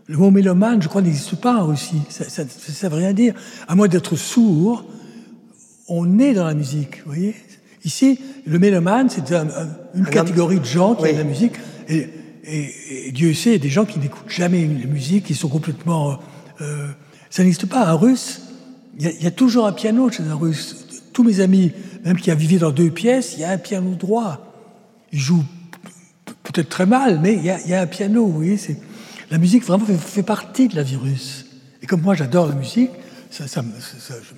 [0.07, 2.03] Le mot mélomane, je crois, n'existe pas en Russie.
[2.11, 3.35] Ça ne veut rien dire.
[3.67, 4.85] À moins d'être sourd,
[5.89, 7.35] on est dans la musique, vous voyez?
[7.85, 9.33] Ici, le mélomane, c'est
[9.95, 11.55] une catégorie de gens qui aiment la musique.
[11.89, 12.07] Et,
[13.13, 16.19] Dieu sait, il y a des gens qui n'écoutent jamais la musique, qui sont complètement...
[16.61, 16.89] Euh,
[17.31, 17.87] ça n'existe pas.
[17.87, 18.43] Un russe,
[18.99, 20.87] il y, a, toujours un piano chez un russe.
[21.13, 21.73] Tous mes amis,
[22.05, 24.49] même qui a vécu dans deux pièces, il y a un piano droit
[25.13, 25.45] il joue
[26.43, 28.59] peut-être très mal, mais il y, a, un piano, vous voyez.
[29.31, 31.47] La musique vraiment fait, partie de la virus.
[31.83, 32.91] Et comme moi j'adore la musique,
[33.31, 33.61] ça, je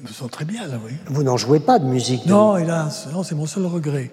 [0.03, 3.23] me sens très bien là, vous Vous n'en jouez pas de musique Non, hélas, non,
[3.23, 4.11] c'est mon seul regret.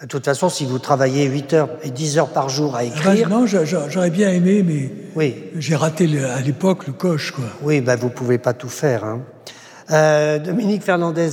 [0.00, 2.82] De toute façon, si vous travaillez 8 heures et 10 heures par jour à ah
[2.82, 3.28] ben, écrire...
[3.30, 5.44] non, j'aurais bien aimé, mais oui.
[5.56, 7.32] j'ai raté à l'époque le coche.
[7.32, 7.44] Quoi.
[7.62, 9.04] Oui, ben, vous ne pouvez pas tout faire.
[9.04, 9.22] Hein.
[9.90, 11.30] Euh, Dominique Fernandez,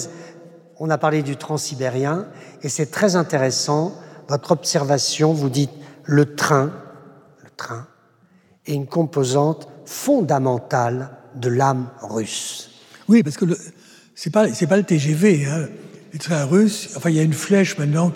[0.80, 2.28] on a parlé du transsibérien,
[2.61, 3.95] et c'est très intéressant
[4.30, 5.72] votre observation, vous dites
[6.03, 6.72] le train,
[7.43, 7.88] le train,
[8.66, 12.72] est une composante fondamentale de l'âme russe.
[13.09, 13.45] Oui, parce que
[14.16, 15.68] c'est pas c'est pas le TGV, hein.
[16.14, 16.93] les trains russes.
[16.95, 18.14] Enfin, il y a une flèche maintenant.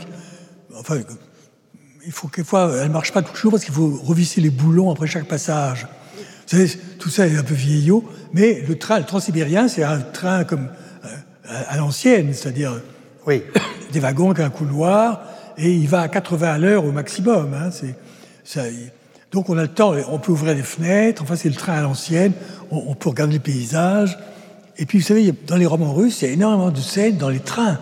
[0.80, 0.98] Enfin,
[2.06, 5.28] il faut quelquefois, elle marche pas toujours parce qu'il faut revisser les boulons après chaque
[5.28, 5.88] passage.
[6.16, 10.00] Vous savez, tout ça est un peu vieillot, mais le train, le transsibérien, c'est un
[10.00, 10.70] train comme
[11.04, 12.82] euh, à l'ancienne, c'est-à-dire
[13.26, 13.44] oui.
[13.92, 15.22] des wagons avec un couloir
[15.58, 17.54] et il va à 80 à l'heure au maximum.
[17.54, 17.70] Hein,
[18.44, 18.64] ça,
[19.32, 21.82] donc on a le temps, on peut ouvrir les fenêtres, enfin c'est le train à
[21.82, 22.32] l'ancienne,
[22.72, 24.18] on, peut regarder les paysages.
[24.78, 27.30] Et puis vous savez, dans les romans russes, il y a énormément de scènes dans
[27.30, 27.80] les trains.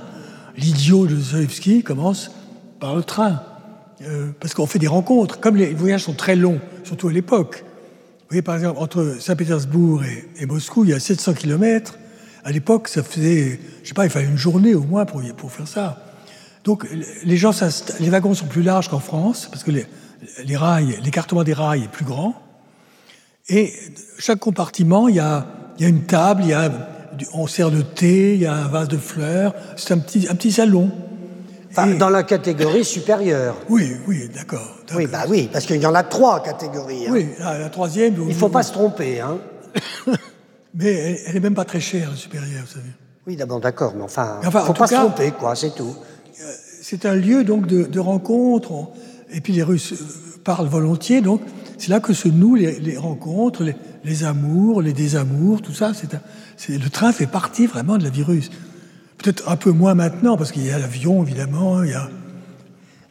[0.58, 2.32] L'idiot de Zoevsky commence
[2.80, 3.42] par le train.
[4.02, 5.40] Euh, parce qu'on fait des rencontres.
[5.40, 7.64] Comme les voyages sont très longs, surtout à l'époque.
[7.64, 10.04] Vous voyez, par exemple, entre Saint-Pétersbourg
[10.40, 11.98] et, Moscou, il y a 700 km.
[12.44, 15.52] À l'époque, ça faisait, je sais pas, il fallait une journée au moins pour, pour
[15.52, 16.04] faire ça.
[16.64, 16.88] Donc
[17.24, 17.52] les, gens,
[18.00, 21.92] les wagons sont plus larges qu'en France, parce que les, rails, l'écartement des rails est
[21.92, 22.34] plus grand.
[23.48, 23.72] Et
[24.18, 25.46] chaque compartiment, il y a,
[25.80, 26.72] une table, il y a,
[27.34, 29.54] on sert de thé, il y a un vase de fleurs.
[29.78, 30.92] C'est un petit, un petit salon.
[31.98, 33.56] Dans la catégorie supérieure.
[33.70, 34.76] Oui, oui, d'accord.
[34.96, 37.08] Oui, bah oui, parce qu'il y en a trois catégories.
[37.08, 37.12] Hein.
[37.12, 38.16] Oui, la, troisième.
[38.20, 39.38] Il ne faut pas se tromper, hein.
[40.74, 42.92] mais elle, n'est même pas très chère, la supérieure, vous savez.
[43.28, 45.96] Oui, d'abord, d'accord, mais enfin, il ne faut pas se tromper, quoi, c'est tout
[46.88, 48.90] c'est un lieu donc de, rencontre.
[49.32, 51.42] Et puis les Russes euh, parlent volontiers, donc
[51.80, 53.64] c'est là que se nouent les, rencontres,
[54.04, 55.94] les, amours, les désamours, tout ça.
[56.58, 58.52] C'est le train fait partie vraiment de la virus.
[59.26, 61.82] Peut-être un peu moins maintenant, parce qu'il y a l'avion, évidemment.
[61.82, 62.12] Il y a...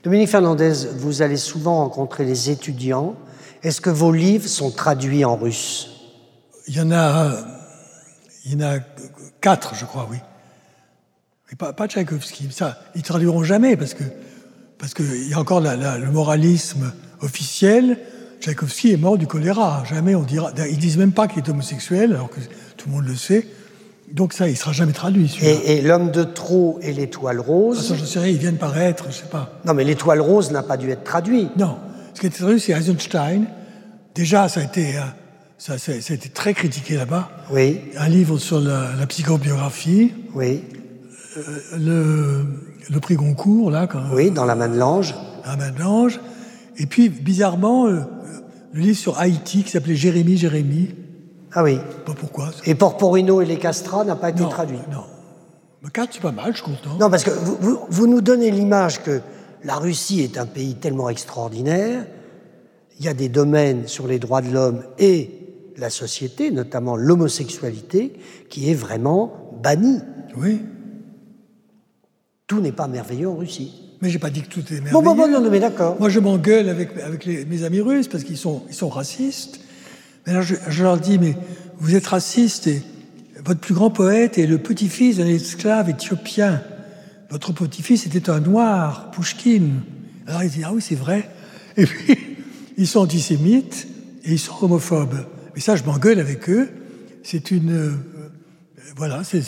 [0.04, 3.16] Dominique Fernandez, vous allez souvent rencontrer les étudiants.
[3.64, 5.90] Est-ce que vos livres sont traduits en russe?
[6.68, 7.32] Il y en a,
[8.44, 8.78] il y en a
[9.40, 10.18] quatre, je crois, oui
[11.56, 12.48] pas, pas Tchaïkovski.
[12.52, 14.04] Ça, ils ne traduiront jamais parce que
[14.78, 16.92] parce qu'il y a encore le moralisme
[17.22, 17.98] officiel.
[18.40, 19.82] Tchaïkovski est mort du choléra.
[19.88, 20.52] Jamais on dira.
[20.70, 22.38] Ils disent même pas qu'il est homosexuel, alors que
[22.76, 23.48] tout le monde le sait.
[24.12, 25.36] Donc ça, il sera jamais traduit.
[25.42, 27.78] Et, et l'homme de trop et l'étoile rose.
[27.80, 29.58] Ah, ça, je sais rien, ils viennent paraître, je sais pas.
[29.64, 31.48] Non, mais l'étoile rose n'a pas dû être traduit.
[31.56, 31.76] Non.
[32.14, 33.46] Ce qui a été traduit, c'est Eisenstein.
[34.14, 35.00] Déjà, ça a été, euh,
[35.58, 37.28] ça, ça, ça a été très critiqué là-bas.
[37.50, 37.80] Oui.
[37.96, 40.12] Un livre sur la, la psychobiographie.
[40.34, 40.62] Oui.
[41.36, 41.42] Euh,
[41.76, 42.46] le,
[42.90, 43.86] le prix Goncourt, là.
[43.88, 45.14] Quand, Oui, dans la main de l'ange.
[45.44, 46.20] La main de l'ange.
[46.76, 48.00] Et puis, bizarrement, euh,
[48.72, 50.94] le livre sur Haïti qui s'appelait Jérémie, Jérémie.
[51.54, 51.78] Ah oui.
[52.04, 52.50] Pas pourquoi.
[52.52, 52.58] ça?
[52.66, 54.78] Et Porporino et les castrats n'a pas été non, traduit.
[54.92, 55.04] Non.
[55.82, 56.96] Mais quatre, c'est pas mal, je suis content.
[56.98, 59.20] Non, parce que vous, vous, vous nous donnez l'image que
[59.62, 62.06] la Russie est un pays tellement extraordinaire.
[62.98, 65.30] Il y a des domaines sur les droits de l'homme et
[65.76, 68.14] la société, notamment l'homosexualité,
[68.50, 70.00] qui est vraiment bannie.
[70.36, 70.60] Oui.
[72.46, 73.72] Tout n'est pas merveilleux en Russie.
[74.02, 74.92] Mais j'ai pas dit que tout est merveilleux.
[74.92, 75.96] Bon, bon, bon, non, non, mais d'accord.
[75.98, 79.60] Moi, je m'engueule avec, avec les- mes amis russes parce qu'ils sont, ils sont racistes.
[80.26, 81.36] Mais alors, je, je leur dis, mais
[81.78, 82.82] vous êtes raciste et
[83.44, 86.62] votre plus grand poète est le petit-fils d'un esclave éthiopien.
[87.30, 89.62] Votre petit-fils était un noir, Pushkin.
[90.26, 91.28] Alors ils disent, ah oui, c'est vrai.
[91.76, 92.16] Et puis,
[92.78, 93.88] ils sont antisémites
[94.24, 95.26] et ils sont homophobes.
[95.54, 96.68] Mais ça, je m'engueule avec eux.
[97.24, 97.72] C'est une...
[97.72, 97.90] euh,
[98.96, 99.42] voilà, c'est...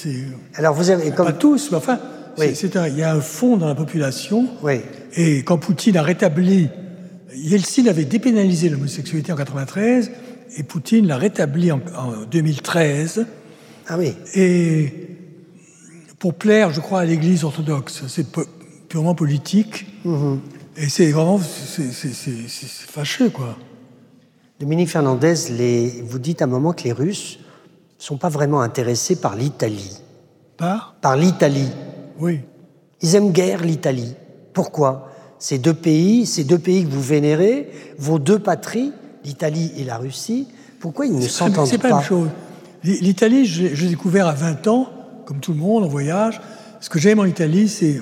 [0.57, 2.01] Alors vous avez Pas tous, mais enfin,
[2.39, 2.55] Oui.
[2.55, 4.49] c'est- il y a un fond dans la population.
[4.63, 4.81] oui,
[5.15, 6.69] Et quand Poutine a rétabli,
[7.35, 10.11] Yeltsin avait dépénalisé l'homosexualité en 93,
[10.57, 13.27] et Poutine l'a rétabli en, en 2013,
[13.89, 14.93] ah oui, et
[16.19, 18.05] pour plaire, je crois, à l'Église orthodoxe.
[18.09, 18.27] C'est
[18.89, 19.87] purement politique,
[20.77, 21.93] et c'est vraiment, c'est
[22.89, 23.57] fâcheux, quoi.
[24.59, 27.39] Dominique Fernandez, les, vous dites à un moment que les Russes
[27.99, 30.01] sont pas vraiment intéressés par l'Italie,
[30.57, 30.97] Par?
[31.03, 31.69] Par l'Italie.
[32.19, 32.41] Oui.
[33.03, 34.15] Ils aiment guère l'Italie.
[34.55, 35.11] Pourquoi?
[35.39, 38.93] Ces deux pays, ces deux pays que vous vénérez, vos deux patries,
[39.27, 40.47] l'Italie et la Russie,
[40.81, 42.29] pourquoi ils ne s'entendent C'est pas la même chose.
[42.85, 44.89] L'Italie, je l'ai je l'ai découvert à 20 ans,
[45.27, 46.41] comme tout le monde, en voyage.
[46.81, 48.01] Ce que j'aime en Italie, c'est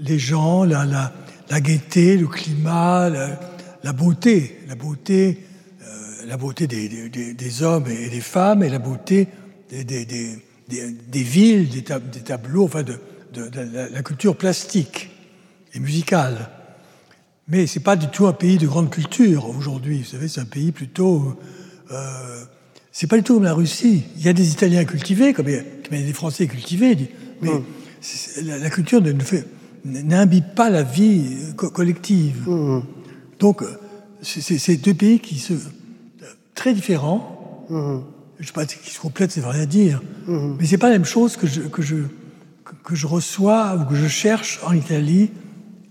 [0.00, 1.12] les gens, la, la,
[1.50, 3.38] la gaieté, le climat, la,
[3.84, 4.58] la beauté.
[4.68, 5.44] La beauté,
[5.82, 9.28] euh, la beauté des, des- des- des hommes et des femmes, et la beauté
[9.70, 10.38] des, des- des-
[10.68, 12.98] des- des villes, des, tab- des tableaux, enfin de,
[13.34, 13.50] de-
[13.92, 15.10] la culture plastique
[15.74, 16.48] et musicale.
[17.48, 19.98] Mais c'est pas du tout un pays de grande culture aujourd'hui.
[20.00, 21.38] Vous savez, c'est un pays plutôt.
[21.90, 22.44] Euh,
[22.92, 24.04] c'est pas du tout comme la Russie.
[24.16, 26.12] Il y a des Italiens cultivés, comme il y a, comme il y a des
[26.12, 26.96] Français cultivés,
[27.40, 27.50] mais
[28.00, 32.46] c'est- la, la culture ne, ne n'imbibe pas la vie euh, co- collective.
[33.38, 33.66] Donc, euh,
[34.22, 35.54] c'est- deux pays qui se
[36.54, 37.66] très différents.
[38.40, 40.02] Je sais pas qui se complètent, ça veut rien dire.
[40.26, 41.96] Mais c'est pas la même chose que je que je
[42.84, 45.30] que, je reçois ou que je cherche en Italie.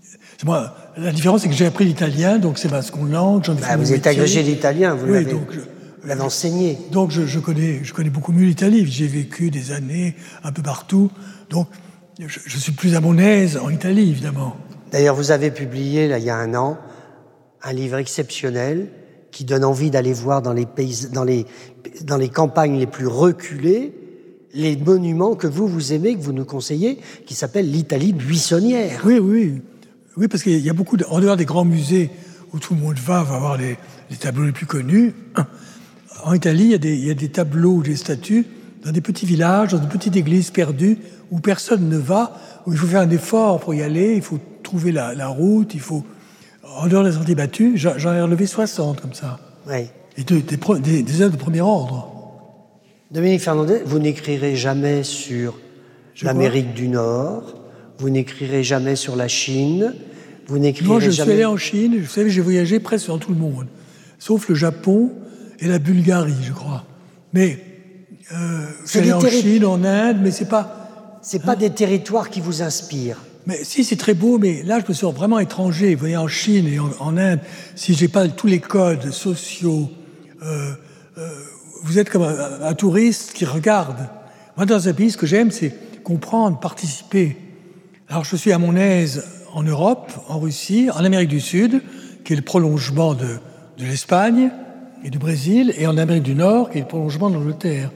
[0.00, 3.44] C'est Moi, la différence, c'est que j'ai appris l'italien, donc c'est ma seconde langue.
[3.44, 5.26] j'en ai Bah, vous êtes agrégé d'italien, vous Oui,
[6.04, 6.78] l'avez enseigné.
[6.90, 8.86] donc je, je connais, je connais beaucoup mieux l'Italie.
[8.86, 11.10] J'ai vécu des années un peu partout.
[11.50, 11.68] Donc
[12.18, 14.56] je, je suis plus à mon aise en Italie, évidemment.
[14.90, 16.78] D'ailleurs, vous avez publié, là, il y a un an,
[17.62, 18.88] un livre exceptionnel
[19.30, 21.44] qui donne envie d'aller voir dans les, pays, dans, les,
[22.04, 23.92] dans les campagnes les plus reculées
[24.54, 29.02] les monuments que vous, vous aimez, que vous nous conseillez, qui s'appelle l'Italie buissonnière.
[29.04, 29.60] Oui, oui.
[30.18, 32.10] Oui, parce qu'il y a beaucoup, de, en dehors des grands musées
[32.52, 33.76] où tout le monde va, va voir les,
[34.10, 35.14] les tableaux les plus connus.
[36.24, 38.44] En Italie, il y, a des, il y a des tableaux ou des statues
[38.84, 40.98] dans des petits villages, dans des petites églises perdues
[41.30, 44.38] où personne ne va, où il faut faire un effort pour y aller, il faut
[44.62, 46.04] trouver la, la route, il faut.
[46.76, 49.38] En dehors des sentiers battus, j'en ai relevé 60 comme ça.
[49.68, 49.86] Oui.
[50.16, 52.10] Et de- des, des, des œuvres de premier ordre.
[53.10, 55.58] Dominique Fernandez, vous n'écrirez jamais sur
[56.22, 57.54] l'Amérique du Nord,
[57.98, 59.94] vous n'écrirez jamais sur la Chine,
[60.48, 63.30] vous Moi, n'écrirez je suis allé en Chine, vous savez, j'ai voyagé presque dans tout
[63.32, 63.66] le monde,
[64.18, 65.12] sauf le Japon
[65.60, 66.84] et la Bulgarie, je crois.
[67.32, 67.58] Mais
[68.32, 70.74] euh, C'est allé en terri- Chine, en Inde, mais c'est pas.
[71.20, 73.18] C'est pas des territoires qui vous inspirent.
[73.46, 75.94] Mais si c'est très beau, mais là, je me sens vraiment étranger.
[75.94, 77.40] Vous voyez, en Chine et en, en Inde,
[77.74, 79.90] si j'ai pas tous les codes sociaux,
[80.42, 80.72] euh,
[81.18, 81.28] euh,
[81.82, 84.08] vous êtes comme un, un touriste qui regarde.
[84.56, 85.74] Moi, dans un pays, ce que j'aime, c'est
[86.04, 87.36] comprendre, participer.
[88.08, 89.24] Alors, je suis à mon aise
[89.58, 91.82] en Europe, en Russie, en Amérique du Sud,
[92.24, 93.26] qui est le prolongement de,
[93.78, 94.50] de l'Espagne
[95.04, 97.90] et du Brésil, et en Amérique du Nord, qui est le prolongement de l'Angleterre.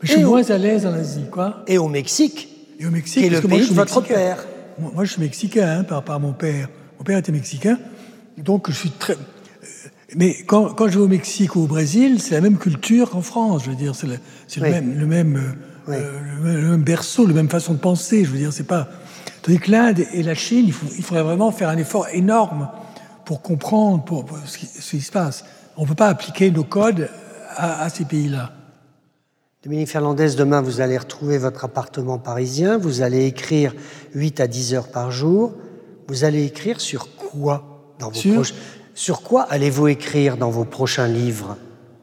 [0.00, 1.64] Mais je suis Et au- moins à l'aise en Asie, quoi.
[1.66, 2.48] Et au Mexique,
[2.80, 4.14] Et au Mexique, qui est parce le que moi, pays je suis de votre mexicain.
[4.20, 4.46] père.
[4.94, 6.68] Moi, je suis mexicain hein, par, par mon père.
[6.98, 7.78] Mon père était mexicain.
[8.38, 9.12] Donc, je suis très.
[9.12, 9.16] euh,
[10.16, 13.20] Mais quand, quand je vais au Mexique ou au Brésil, c'est la même culture qu'en
[13.22, 13.64] France.
[13.66, 14.18] Je veux dire, c'est le,
[14.70, 15.40] même, le, même, euh,
[15.90, 15.96] Oui.
[15.98, 18.24] euh, le même- le même berceau, la même façon de penser.
[18.24, 18.88] Je veux dire, c'est pas.
[19.42, 22.68] Tandis que l'Inde et la Chine, il, faut- il faudrait vraiment faire un effort énorme
[23.24, 25.44] pour comprendre pour, pour ce, qui, ce qui se passe.
[25.76, 27.08] on ne peut pas appliquer nos codes
[27.56, 28.52] à, à ces pays-là.
[29.64, 33.74] Dominique Fernandez, demain, vous allez retrouver votre appartement parisien, vous allez écrire
[34.14, 35.54] 8 à 10 heures par jour.
[36.08, 38.54] Vous allez écrire sur quoi dans vos Sur proches-
[38.94, 41.56] Sur quoi allez-vous écrire dans vos prochains livres?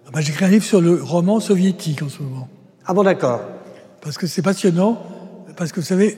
[0.07, 2.47] Ah ben, J'écris un livre sur le roman soviétique en ce moment.
[2.85, 3.41] Ah bon, d'accord.
[4.01, 5.03] Parce que c'est passionnant,
[5.57, 6.17] parce que vous savez,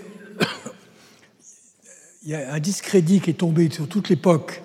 [2.23, 4.61] il y a un discrédit qui est tombé sur toute l'époque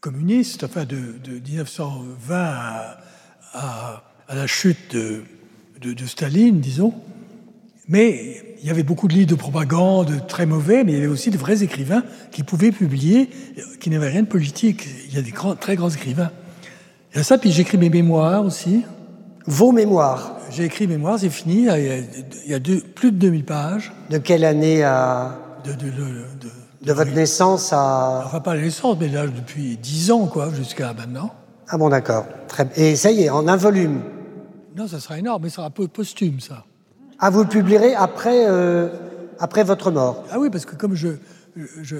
[0.00, 2.98] communiste, enfin de, de 1920 à,
[3.54, 5.22] à- à la chute de,
[5.80, 6.94] de- de Staline, disons.
[7.88, 11.06] Mais il y avait beaucoup de livres de propagande très mauvais, mais il y avait
[11.06, 12.02] aussi de vrais écrivains
[12.32, 13.30] qui pouvaient publier,
[13.80, 14.88] qui n'avaient rien de politique.
[15.08, 16.30] Il y a des grands, très grands écrivains.
[17.12, 18.84] Il y a ça, puis j'écris mes mémoires aussi.
[19.46, 23.12] Vos mémoires, J'ai écrit mémoire, c'est fini, il y a, il y a deux- plus
[23.12, 25.38] de 2000 pages de quelle année à...
[25.66, 26.04] de, de, de,
[26.40, 28.22] de- de votre naissance à...
[28.26, 31.32] enfin pas la naissance, mais là depuis 10 ans, quoi, jusqu'à maintenant.
[31.68, 32.26] Ah bon, d'accord.
[32.48, 32.68] Très...
[32.76, 34.02] Et ça y est, en un volume.
[34.76, 36.64] Non, ça sera énorme, mais ça sera posthume, ça.
[37.18, 38.88] Ah, vous le publierez après, euh,
[39.40, 41.08] après votre mort Ah oui, parce que comme je,
[41.82, 41.96] je,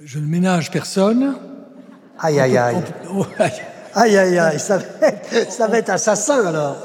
[0.00, 1.34] je ne ménage personne...
[2.20, 2.76] Aïe, aïe, aïe.
[3.10, 3.26] on- on-
[3.96, 6.76] Aïe, aïe, aïe, ça va être, ça va être assassin, alors.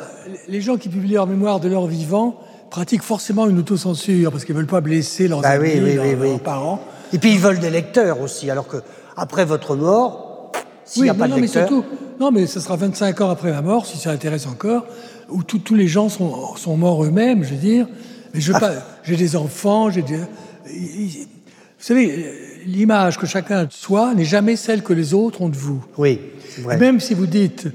[0.47, 2.39] les gens qui publient leur mémoire de leur vivant
[2.69, 5.95] pratiquent forcément une autocensure, parce qu'ils ne veulent pas blesser leurs Bah oui, amis, oui,
[5.95, 6.29] leurs, oui, oui.
[6.29, 6.81] leurs parents.
[7.13, 8.77] Et puis, ils veulent des lecteurs aussi, alors que
[9.17, 10.51] après votre mort,
[10.85, 11.83] s'il n'y a Oui, pas non, de mais surtout,
[12.19, 14.85] non, mais ce sera 25 ans après ma mort, si ça intéresse encore,
[15.29, 17.87] où tous tous les gens sont, sont morts eux-mêmes, je veux dire.
[18.33, 20.17] Mais je veux pas, j'ai des enfants, j'ai des.
[20.17, 22.33] Vous savez,
[22.65, 25.83] l'image que chacun a de soi n'est jamais celle que les autres ont de vous.
[25.97, 26.19] Oui,
[26.59, 26.77] vrai.
[26.77, 27.67] Même si vous dites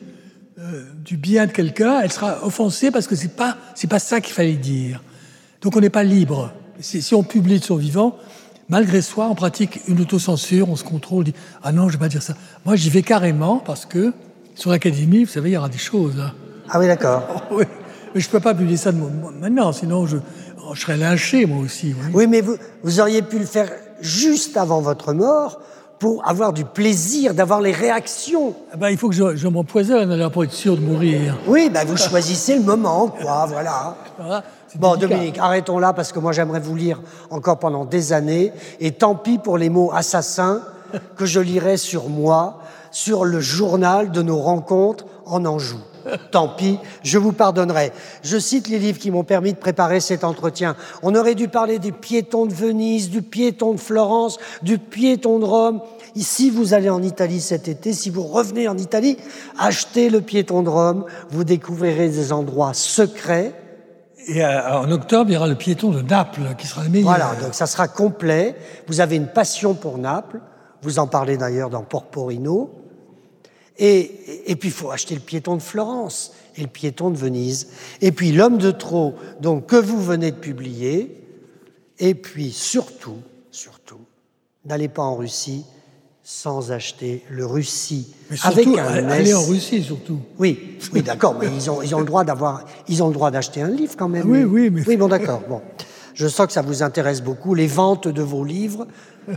[0.59, 4.21] euh, du bien de quelqu'un, elle sera offensée parce que c'est pas c'est pas ça
[4.21, 5.03] qu'il fallait dire.
[5.61, 6.53] Donc on n'est pas libre.
[6.81, 8.17] Si, on publie de son vivant,
[8.69, 11.99] malgré soi, on pratique une autocensure, on se contrôle, on dit ah non, je vais
[11.99, 12.35] pas dire ça.
[12.65, 14.13] Moi, j'y vais carrément parce que
[14.55, 16.17] sur l'académie, vous savez, il y aura des choses.
[16.17, 16.33] Là.
[16.69, 17.45] Ah oui, d'accord.
[17.53, 17.65] oui,
[18.15, 20.17] mais je peux pas publier ça de mo- mo- maintenant, sinon je,
[20.73, 21.95] je serais lynché moi aussi.
[21.95, 22.11] oui.
[22.15, 25.61] Oui, mais vous, vous auriez pu le faire juste avant votre mort
[25.99, 28.55] pour avoir du plaisir, d'avoir les réactions.
[28.73, 31.37] Ah ben, il faut que je, je m'empoisonne alors pour être sûr de mourir.
[31.47, 33.97] Oui, ben vous choisissez le moment, quoi, voilà.
[34.77, 35.09] Bon, délicat.
[35.09, 38.53] Dominique, arrêtons là parce que moi j'aimerais vous lire encore pendant des années.
[38.81, 40.63] Et tant pis pour les mots assassins
[41.17, 45.79] que je lirai sur moi, sur le journal de nos rencontres en Anjou.
[46.31, 47.93] Tant pis, je vous pardonnerai.
[48.23, 50.77] Je cite les livres qui m'ont permis de préparer cet entretien.
[51.03, 55.45] On aurait dû parler du piéton de Venise, du piéton de Florence, du piéton de
[55.45, 55.81] Rome.
[56.15, 57.93] Ici, vous allez en Italie cet été.
[57.93, 59.17] Si vous revenez en Italie,
[59.59, 61.05] achetez le piéton de Rome.
[61.31, 63.55] Vous découvrirez des endroits secrets.
[64.27, 67.09] Et euh, en octobre, il y aura le piéton de Naples qui sera le meilleur.
[67.09, 68.57] Voilà, donc ça sera complet.
[68.87, 70.41] Vous avez une passion pour Naples.
[70.83, 72.84] Vous en parlez d'ailleurs dans Porporino.
[73.79, 77.69] Et, et puis, il faut acheter le piéton de Florence et le piéton de Venise.
[78.01, 81.21] Et puis, l'homme de trop, donc, que vous venez de publier.
[81.99, 83.19] Et puis, surtout,
[83.51, 84.01] surtout,
[84.65, 85.65] n'allez pas en Russie
[86.23, 88.15] sans acheter le Russie.
[88.31, 89.37] Mais surtout, avec un aller S.
[89.37, 90.21] en Russie, surtout.
[90.39, 93.31] Oui, oui, d'accord, mais ils ont, ils ont le droit d'avoir, ils ont le droit
[93.31, 94.23] d'acheter un livre quand même.
[94.25, 95.43] Ah oui, oui, mais- Oui, bon, d'accord.
[95.49, 95.61] Bon,
[96.15, 97.55] je sens que ça vous intéresse beaucoup.
[97.55, 98.87] Les ventes de vos livres,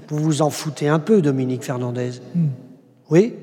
[0.07, 2.11] vous vous en foutez un peu, Dominique Fernandez.
[2.33, 2.47] Hmm.
[3.09, 3.33] Oui?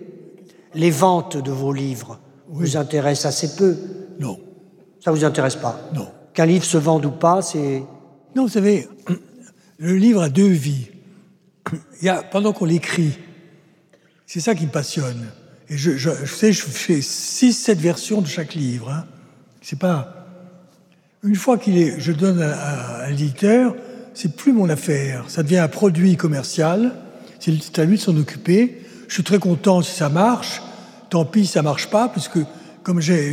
[0.75, 2.19] Les ventes de vos livres
[2.49, 3.77] vous intéressent assez peu.
[4.21, 4.39] Non,
[5.05, 5.81] Ça vous intéresse pas.
[5.95, 6.09] non.
[6.35, 7.83] Qu'un livre se vende ou pas, c'est.
[8.35, 8.89] Non, vous savez,
[9.79, 10.89] le livre a deux vies.
[12.03, 13.17] Il y a, pendant qu'on l'écrit,
[14.27, 15.27] c'est ça qui me passionne.
[15.69, 18.91] Et je, je, je sais, je fais six, sept versions de chaque livre.
[18.91, 19.05] Hein.
[19.63, 20.27] C'est pas.
[21.23, 23.77] Une fois qu'il est, je donne à, à- à l'éditeur,
[24.13, 25.25] c'est plus mon affaire.
[25.29, 26.93] Ça devient un produit commercial.
[27.39, 28.81] C'est à lui de s'en occuper.
[29.09, 30.63] Je suis très content si ça marche.
[31.11, 32.39] Tant pis si ça marche pas, puisque
[32.83, 33.33] comme j'ai-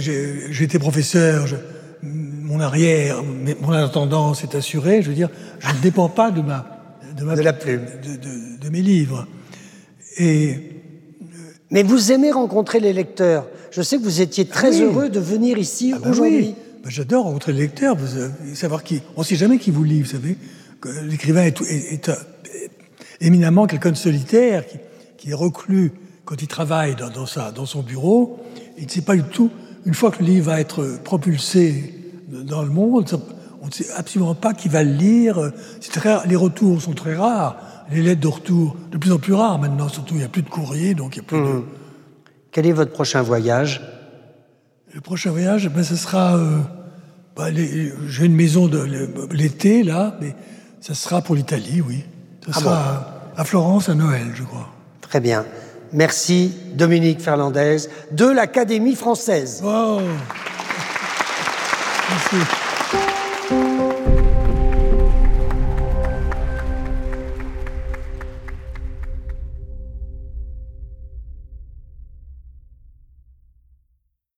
[0.62, 1.56] été professeur, je-
[2.04, 3.24] mon arrière,
[3.62, 5.02] mon intendance est assurée.
[5.02, 6.78] Je veux dire, je ne dépends pas de ma
[7.18, 7.82] de, ma- De la plume.
[8.04, 9.28] de, de- de mes livres.
[10.18, 10.56] Et
[11.70, 13.48] Mais vous aimez rencontrer les lecteurs.
[13.72, 14.82] Je sais que vous étiez très oui.
[14.84, 16.36] heureux de venir ici Ah ben aujourd'hui.
[16.38, 19.02] oui, Ben j'adore rencontrer le lecteur, vous savez, savoir qui.
[19.16, 20.36] On ne sait jamais qui vous lit, vous savez.
[21.04, 22.16] L'écrivain est, tout- est- est, euh,
[23.20, 24.78] éminemment quelqu'un de solitaire, qui,
[25.22, 25.92] qui est reclus
[26.26, 28.40] quand il travaille dans, dans sa, dans son bureau.
[28.80, 29.52] Il ne sait pas du tout,
[29.86, 31.94] une fois que le livre va être propulsé
[32.28, 33.06] dans le monde,
[33.62, 35.52] on ne sait absolument pas qui va le lire.
[35.92, 36.26] Très.
[36.28, 37.58] Les retours sont très rares.
[37.92, 40.42] Les lettres de retour, de plus en plus rares maintenant, surtout il n'y a plus
[40.42, 41.62] de courrier, donc il n'y a plus de.
[42.52, 43.82] Quel est votre prochain voyage?
[44.94, 46.36] Le prochain voyage, ben, ce sera.
[46.38, 46.60] euh,
[47.36, 48.82] bah, J'ai une maison de
[49.32, 50.34] l'été, là, mais
[50.80, 52.04] ça sera pour l'Italie, oui.
[52.46, 52.78] Ça Ah sera
[53.36, 54.68] à, à Florence à Noël, je crois.
[55.12, 55.46] Très bien.
[55.92, 57.80] Merci Dominique Fernandez
[58.12, 59.62] de l'Académie française.